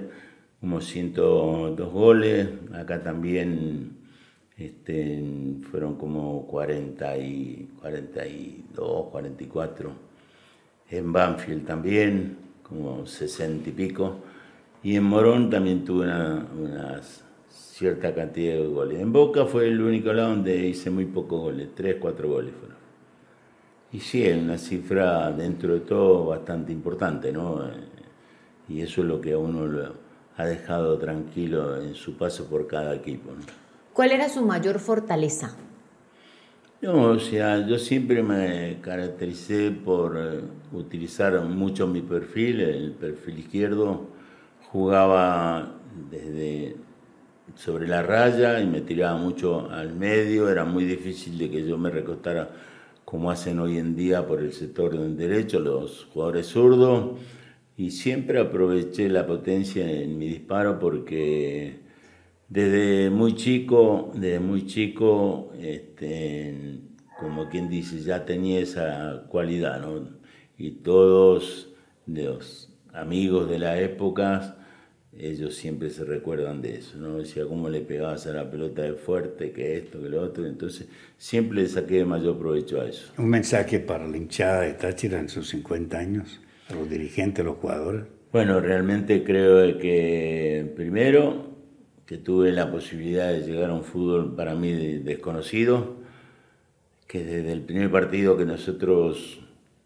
como 0.59 0.81
102 0.81 1.91
goles. 1.93 2.49
Acá 2.73 3.03
también 3.03 3.97
este, 4.57 5.23
fueron 5.69 5.97
como 5.97 6.47
40 6.47 7.17
y 7.19 7.69
42, 7.79 9.09
44. 9.11 9.91
En 10.89 11.13
Banfield 11.13 11.67
también, 11.67 12.37
como 12.63 13.05
60 13.05 13.69
y 13.69 13.73
pico. 13.73 14.17
Y 14.81 14.95
en 14.95 15.03
Morón 15.03 15.51
también 15.51 15.85
tuve 15.85 16.05
una, 16.05 16.47
unas 16.59 17.23
cierta 17.49 18.15
cantidad 18.15 18.55
de 18.55 18.65
goles. 18.67 18.99
En 18.99 19.13
Boca 19.13 19.45
fue 19.45 19.67
el 19.67 19.79
único 19.79 20.11
lado 20.11 20.29
donde 20.29 20.67
hice 20.67 20.89
muy 20.89 21.05
pocos 21.05 21.39
goles, 21.39 21.69
3, 21.75 21.97
4 21.99 22.27
goles 22.27 22.53
fueron. 22.59 22.76
Y 23.91 23.99
sí, 23.99 24.23
es 24.25 24.37
una 24.37 24.57
cifra 24.57 25.31
dentro 25.31 25.73
de 25.73 25.81
todo 25.81 26.27
bastante 26.27 26.71
importante, 26.71 27.31
¿no? 27.33 27.65
Eh, 27.67 27.71
Y 28.69 28.81
eso 28.81 29.01
es 29.01 29.07
lo 29.07 29.21
que 29.21 29.33
a 29.33 29.37
uno 29.39 29.65
lo 29.67 29.95
ha 30.37 30.45
dejado 30.45 30.97
tranquilo 30.99 31.81
en 31.81 31.95
su 31.95 32.17
paso 32.17 32.47
por 32.49 32.67
cada 32.67 32.95
equipo, 32.95 33.31
¿no? 33.33 33.47
¿Cuál 33.91 34.11
era 34.13 34.29
su 34.29 34.45
mayor 34.45 34.79
fortaleza? 34.79 35.57
No, 36.81 37.09
o 37.09 37.19
sea, 37.19 37.65
yo 37.65 37.79
siempre 37.79 38.21
me 38.21 38.79
caractericé 38.81 39.71
por 39.71 40.15
eh, 40.17 40.41
utilizar 40.73 41.41
mucho 41.43 41.87
mi 41.87 42.01
perfil, 42.01 42.61
el 42.61 42.91
perfil 42.93 43.39
izquierdo. 43.39 44.07
Jugaba 44.71 45.75
desde 46.11 46.75
sobre 47.55 47.87
la 47.87 48.03
raya 48.03 48.59
y 48.61 48.67
me 48.67 48.81
tiraba 48.81 49.17
mucho 49.17 49.69
al 49.71 49.93
medio, 49.93 50.49
era 50.49 50.65
muy 50.65 50.85
difícil 50.85 51.37
de 51.37 51.49
que 51.49 51.65
yo 51.67 51.77
me 51.79 51.89
recostara 51.89 52.49
como 53.07 53.31
hacen 53.31 53.59
hoy 53.59 53.77
en 53.77 53.95
día 53.95 54.27
por 54.27 54.41
el 54.41 54.51
sector 54.51 54.91
del 54.91 55.15
derecho 55.15 55.61
los 55.61 56.09
jugadores 56.11 56.47
zurdos 56.47 57.17
y 57.77 57.91
siempre 57.91 58.37
aproveché 58.37 59.07
la 59.07 59.25
potencia 59.25 59.89
en 59.89 60.17
mi 60.17 60.27
disparo 60.27 60.77
porque 60.77 61.79
desde 62.49 63.09
muy 63.09 63.35
chico, 63.35 64.11
desde 64.13 64.41
muy 64.41 64.65
chico, 64.65 65.53
este, 65.57 66.81
como 67.17 67.47
quien 67.47 67.69
dice, 67.69 68.01
ya 68.01 68.25
tenía 68.25 68.59
esa 68.59 69.23
cualidad, 69.29 69.79
¿no? 69.79 70.09
Y 70.57 70.71
todos 70.71 71.69
los 72.07 72.73
amigos 72.91 73.49
de 73.49 73.59
la 73.59 73.79
época, 73.79 74.56
ellos 75.19 75.55
siempre 75.55 75.89
se 75.89 76.03
recuerdan 76.03 76.61
de 76.61 76.75
eso, 76.75 76.97
¿no? 76.97 77.17
Decía 77.17 77.45
cómo 77.45 77.69
le 77.69 77.81
pegabas 77.81 78.27
a 78.27 78.33
la 78.33 78.49
pelota 78.49 78.83
de 78.83 78.93
fuerte, 78.93 79.51
que 79.51 79.77
esto, 79.77 80.01
que 80.01 80.09
lo 80.09 80.21
otro, 80.21 80.45
entonces 80.45 80.87
siempre 81.17 81.61
le 81.61 81.67
saqué 81.67 82.05
mayor 82.05 82.37
provecho 82.37 82.81
a 82.81 82.87
eso. 82.87 83.11
Un 83.17 83.29
mensaje 83.29 83.79
para 83.79 84.07
la 84.07 84.17
hinchada 84.17 84.61
de 84.61 84.73
Táchira 84.73 85.19
en 85.19 85.29
sus 85.29 85.49
50 85.49 85.97
años, 85.97 86.39
a 86.69 86.75
los 86.75 86.89
dirigentes, 86.89 87.43
a 87.43 87.47
los 87.47 87.57
jugadores. 87.57 88.03
Bueno, 88.31 88.59
realmente 88.59 89.23
creo 89.23 89.77
que 89.79 90.71
primero 90.75 91.47
que 92.05 92.17
tuve 92.17 92.51
la 92.51 92.71
posibilidad 92.71 93.31
de 93.31 93.41
llegar 93.41 93.69
a 93.69 93.73
un 93.73 93.83
fútbol 93.83 94.35
para 94.35 94.55
mí 94.55 94.71
desconocido, 94.99 95.97
que 97.07 97.23
desde 97.23 97.51
el 97.51 97.61
primer 97.61 97.89
partido 97.91 98.37
que 98.37 98.45
nosotros 98.45 99.39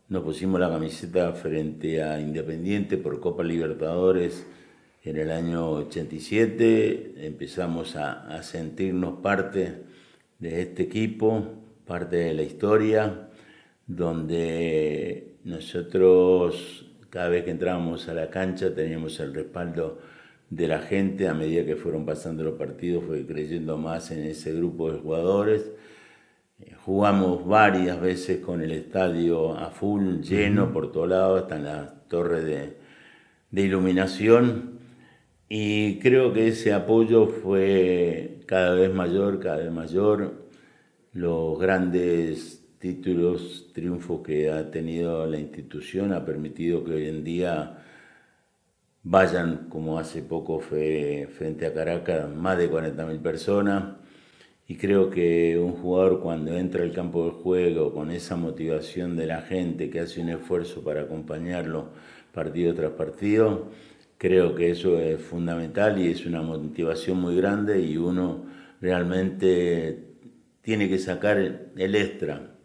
nos 0.09 0.23
pusimos 0.23 0.59
la 0.59 0.69
camiseta 0.69 1.31
frente 1.33 2.03
a 2.03 2.19
Independiente 2.19 2.97
por 2.97 3.19
Copa 3.19 3.43
Libertadores 3.43 4.45
en 5.03 5.17
el 5.17 5.31
año 5.31 5.69
87, 5.71 7.25
empezamos 7.25 7.95
a, 7.95 8.27
a 8.27 8.43
sentirnos 8.43 9.19
parte 9.21 9.83
de 10.39 10.61
este 10.61 10.83
equipo, 10.83 11.43
parte 11.85 12.17
de 12.17 12.33
la 12.33 12.43
historia, 12.43 13.29
donde 13.87 15.35
nosotros 15.43 16.85
cada 17.11 17.27
vez 17.27 17.43
que 17.43 17.51
entrábamos 17.51 18.07
a 18.07 18.13
la 18.13 18.29
cancha 18.29 18.73
teníamos 18.73 19.19
el 19.19 19.33
respaldo 19.33 19.99
de 20.49 20.67
la 20.67 20.79
gente, 20.79 21.27
a 21.27 21.33
medida 21.33 21.65
que 21.65 21.75
fueron 21.75 22.05
pasando 22.05 22.43
los 22.43 22.57
partidos, 22.57 23.03
fue 23.05 23.25
creyendo 23.25 23.77
más 23.77 24.11
en 24.11 24.23
ese 24.23 24.53
grupo 24.53 24.91
de 24.91 24.99
jugadores. 24.99 25.71
Eh, 26.59 26.73
jugamos 26.85 27.45
varias 27.45 27.99
veces 27.99 28.39
con 28.39 28.61
el 28.61 28.71
estadio 28.71 29.57
a 29.57 29.71
full, 29.71 30.21
lleno 30.21 30.71
por 30.71 30.91
todos 30.91 31.09
lados, 31.09 31.41
hasta 31.41 31.55
en 31.55 31.63
la 31.63 31.93
torre 32.07 32.41
de, 32.43 32.77
de 33.49 33.61
iluminación. 33.61 34.80
Y 35.53 35.99
creo 35.99 36.31
que 36.31 36.47
ese 36.47 36.71
apoyo 36.71 37.27
fue 37.27 38.39
cada 38.45 38.73
vez 38.73 38.93
mayor, 38.93 39.41
cada 39.41 39.57
vez 39.57 39.69
mayor. 39.69 40.47
Los 41.11 41.59
grandes 41.59 42.63
títulos, 42.79 43.67
triunfos 43.73 44.21
que 44.21 44.49
ha 44.49 44.71
tenido 44.71 45.27
la 45.27 45.37
institución 45.37 46.13
ha 46.13 46.23
permitido 46.23 46.85
que 46.85 46.93
hoy 46.93 47.09
en 47.09 47.25
día 47.25 47.83
vayan, 49.03 49.67
como 49.67 49.99
hace 49.99 50.21
poco 50.21 50.61
fue 50.61 51.27
frente 51.37 51.65
a 51.65 51.73
Caracas, 51.73 52.33
más 52.33 52.57
de 52.57 52.71
40.000 52.71 53.21
personas. 53.21 53.95
Y 54.69 54.77
creo 54.77 55.09
que 55.09 55.59
un 55.59 55.73
jugador 55.73 56.21
cuando 56.21 56.55
entra 56.55 56.83
al 56.83 56.93
campo 56.93 57.25
de 57.25 57.31
juego 57.31 57.93
con 57.93 58.11
esa 58.11 58.37
motivación 58.37 59.17
de 59.17 59.27
la 59.27 59.41
gente 59.41 59.89
que 59.89 59.99
hace 59.99 60.21
un 60.21 60.29
esfuerzo 60.29 60.81
para 60.81 61.01
acompañarlo 61.01 61.89
partido 62.31 62.73
tras 62.73 62.91
partido, 62.91 63.67
creo 64.21 64.53
que 64.53 64.69
eso 64.69 64.99
es 64.99 65.19
fundamental 65.19 65.99
y 65.99 66.11
es 66.11 66.25
una 66.27 66.43
motivación 66.43 67.19
muy 67.19 67.35
grande 67.35 67.81
y 67.81 67.97
uno 67.97 68.45
realmente 68.79 69.97
tiene 70.61 70.87
que 70.87 70.99
sacar 70.99 71.37
el 71.75 71.95
extra. 71.95 72.55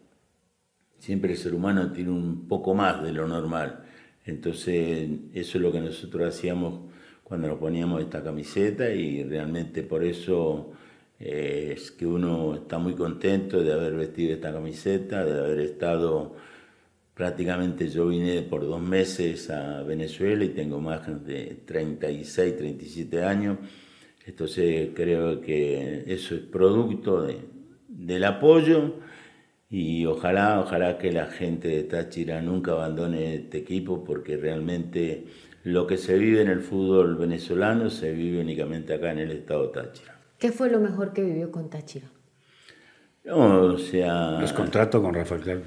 Siempre 0.99 1.31
el 1.31 1.37
ser 1.37 1.55
humano 1.55 1.91
tiene 1.91 2.11
un 2.11 2.47
poco 2.47 2.73
más 2.75 3.03
de 3.03 3.11
lo 3.11 3.27
normal 3.27 3.87
entonces, 4.27 5.09
eso 5.33 5.57
es 5.57 5.61
lo 5.61 5.71
que 5.71 5.79
nosotros 5.79 6.35
hacíamos 6.35 6.81
cuando 7.23 7.47
nos 7.47 7.59
poníamos 7.59 8.01
esta 8.01 8.21
camiseta 8.21 8.89
y 8.91 9.23
realmente 9.23 9.83
por 9.83 10.03
eso 10.03 10.73
eh, 11.17 11.73
es 11.77 11.91
que 11.91 12.05
uno 12.05 12.55
está 12.55 12.77
muy 12.77 12.93
contento 12.93 13.63
de 13.63 13.71
haber 13.71 13.95
vestido 13.95 14.33
esta 14.33 14.51
camiseta, 14.51 15.23
de 15.23 15.39
haber 15.39 15.59
estado 15.61 16.35
prácticamente, 17.17 17.89
yo 17.89 18.07
vine 18.09 18.43
por 18.43 18.61
dos 18.61 18.79
meses 18.79 19.49
a 19.49 19.81
Venezuela 19.81 20.45
y 20.45 20.49
tengo 20.49 20.79
más 20.79 21.25
de 21.25 21.63
36, 21.65 22.55
37 22.55 23.23
años. 23.23 23.57
Entonces 24.27 24.91
creo 24.93 25.41
que 25.41 26.03
eso 26.05 26.35
es 26.35 26.41
producto 26.41 27.27
del 27.87 28.23
apoyo 28.23 28.99
y 29.67 30.05
ojalá, 30.05 30.59
ojalá 30.59 30.99
que 30.99 31.11
la 31.11 31.25
gente 31.25 31.69
de 31.69 31.83
Táchira 31.83 32.39
nunca 32.41 32.73
abandone 32.73 33.33
este 33.33 33.57
equipo 33.57 34.03
porque 34.03 34.37
realmente 34.37 35.25
lo 35.63 35.87
que 35.87 35.97
se 35.97 36.19
vive 36.19 36.41
en 36.41 36.49
el 36.49 36.61
fútbol 36.61 37.15
venezolano 37.15 37.89
se 37.89 38.11
vive 38.11 38.41
únicamente 38.41 38.93
acá 38.93 39.11
en 39.11 39.19
el 39.19 39.31
estado 39.31 39.71
Táchira. 39.71 40.19
¿Qué 40.37 40.51
fue 40.51 40.69
lo 40.69 40.79
mejor 40.79 41.13
que 41.13 41.23
vivió 41.23 41.51
con 41.51 41.69
Táchira? 41.69 42.11
No, 43.27 43.73
o 43.73 43.77
sea... 43.77 44.39
Los 44.39 44.53
contratos 44.53 45.01
con 45.01 45.13
Rafael 45.13 45.41
Calvi. 45.41 45.63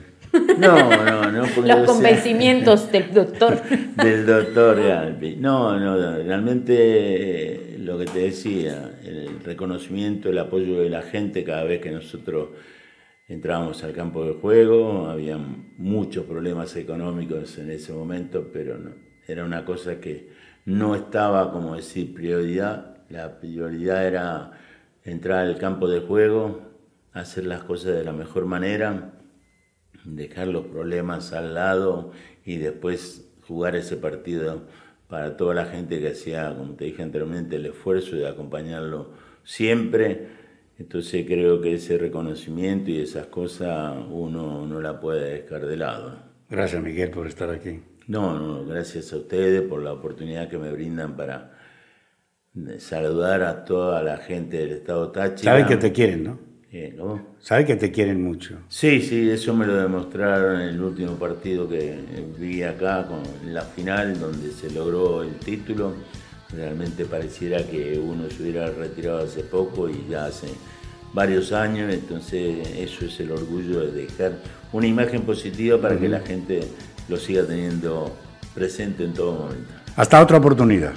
No, 0.58 0.90
no, 1.04 1.30
no. 1.30 1.42
Los 1.42 1.86
convencimientos 1.86 2.90
del 2.90 3.12
doctor. 3.12 3.60
del 3.96 4.24
doctor 4.24 4.82
Galvi. 4.82 5.36
No, 5.36 5.78
no, 5.78 6.16
realmente 6.22 7.76
lo 7.78 7.98
que 7.98 8.06
te 8.06 8.20
decía, 8.20 8.98
el 9.04 9.40
reconocimiento, 9.44 10.30
el 10.30 10.38
apoyo 10.38 10.80
de 10.80 10.88
la 10.88 11.02
gente 11.02 11.44
cada 11.44 11.64
vez 11.64 11.80
que 11.80 11.90
nosotros 11.90 12.48
entrábamos 13.28 13.82
al 13.84 13.92
campo 13.92 14.24
de 14.24 14.32
juego, 14.32 15.06
había 15.06 15.38
muchos 15.76 16.24
problemas 16.24 16.74
económicos 16.76 17.58
en 17.58 17.70
ese 17.70 17.92
momento, 17.92 18.48
pero 18.52 18.78
no, 18.78 18.90
era 19.26 19.44
una 19.44 19.64
cosa 19.64 20.00
que 20.00 20.30
no 20.64 20.94
estaba, 20.94 21.52
como 21.52 21.76
decir, 21.76 22.14
prioridad. 22.14 22.98
La 23.08 23.38
prioridad 23.38 24.06
era 24.06 24.52
entrar 25.04 25.46
al 25.46 25.58
campo 25.58 25.88
de 25.88 26.00
juego, 26.00 26.69
hacer 27.12 27.46
las 27.46 27.64
cosas 27.64 27.94
de 27.94 28.04
la 28.04 28.12
mejor 28.12 28.46
manera, 28.46 29.12
dejar 30.04 30.48
los 30.48 30.66
problemas 30.66 31.32
al 31.32 31.54
lado 31.54 32.12
y 32.44 32.56
después 32.56 33.30
jugar 33.46 33.76
ese 33.76 33.96
partido 33.96 34.66
para 35.08 35.36
toda 35.36 35.54
la 35.54 35.66
gente 35.66 36.00
que 36.00 36.08
hacía, 36.08 36.54
como 36.56 36.74
te 36.74 36.84
dije 36.84 37.02
anteriormente, 37.02 37.56
el 37.56 37.66
esfuerzo 37.66 38.16
de 38.16 38.28
acompañarlo 38.28 39.10
siempre 39.42 40.40
entonces 40.80 41.26
creo 41.26 41.60
que 41.60 41.74
ese 41.74 41.98
reconocimiento 41.98 42.90
y 42.90 43.00
esas 43.00 43.26
cosas 43.26 43.98
uno 44.08 44.66
no 44.66 44.80
la 44.80 44.98
puede 44.98 45.42
dejar 45.42 45.66
de 45.66 45.76
lado. 45.76 46.16
Gracias 46.48 46.82
Miguel 46.82 47.10
por 47.10 47.26
estar 47.26 47.50
aquí. 47.50 47.82
No, 48.06 48.38
no, 48.38 48.64
gracias 48.64 49.12
a 49.12 49.18
ustedes 49.18 49.60
por 49.60 49.82
la 49.82 49.92
oportunidad 49.92 50.48
que 50.48 50.56
me 50.56 50.72
brindan 50.72 51.18
para 51.18 51.52
saludar 52.78 53.42
a 53.42 53.66
toda 53.66 54.02
la 54.02 54.16
gente 54.16 54.56
del 54.56 54.70
estado 54.70 55.12
Táchira. 55.12 55.52
Saben 55.52 55.66
que 55.66 55.76
te 55.76 55.92
quieren, 55.92 56.24
¿no? 56.24 56.38
Eh, 56.72 56.94
¿no? 56.96 57.20
Saben 57.40 57.66
que 57.66 57.74
te 57.74 57.90
quieren 57.90 58.22
mucho. 58.22 58.58
Sí, 58.68 59.02
sí, 59.02 59.28
eso 59.28 59.52
me 59.54 59.66
lo 59.66 59.74
demostraron 59.74 60.60
en 60.60 60.68
el 60.68 60.80
último 60.80 61.14
partido 61.14 61.68
que 61.68 61.98
vi 62.38 62.62
acá, 62.62 63.06
con 63.08 63.22
la 63.52 63.62
final, 63.62 64.20
donde 64.20 64.52
se 64.52 64.70
logró 64.70 65.22
el 65.22 65.34
título 65.34 65.94
Realmente 66.52 67.04
pareciera 67.04 67.62
que 67.64 67.98
uno 67.98 68.28
se 68.28 68.42
hubiera 68.42 68.70
retirado 68.70 69.20
hace 69.24 69.42
poco 69.42 69.88
y 69.88 70.06
ya 70.10 70.26
hace 70.26 70.48
varios 71.12 71.52
años, 71.52 71.92
entonces 71.92 72.68
eso 72.76 73.04
es 73.04 73.20
el 73.20 73.30
orgullo 73.30 73.80
de 73.80 74.06
dejar 74.06 74.32
una 74.72 74.86
imagen 74.86 75.22
positiva 75.22 75.80
para 75.80 75.96
que 75.96 76.08
la 76.08 76.20
gente 76.20 76.60
lo 77.08 77.16
siga 77.16 77.44
teniendo 77.44 78.12
presente 78.54 79.04
en 79.04 79.12
todo 79.12 79.32
momento. 79.32 79.72
Hasta 79.96 80.20
otra 80.20 80.38
oportunidad. 80.38 80.94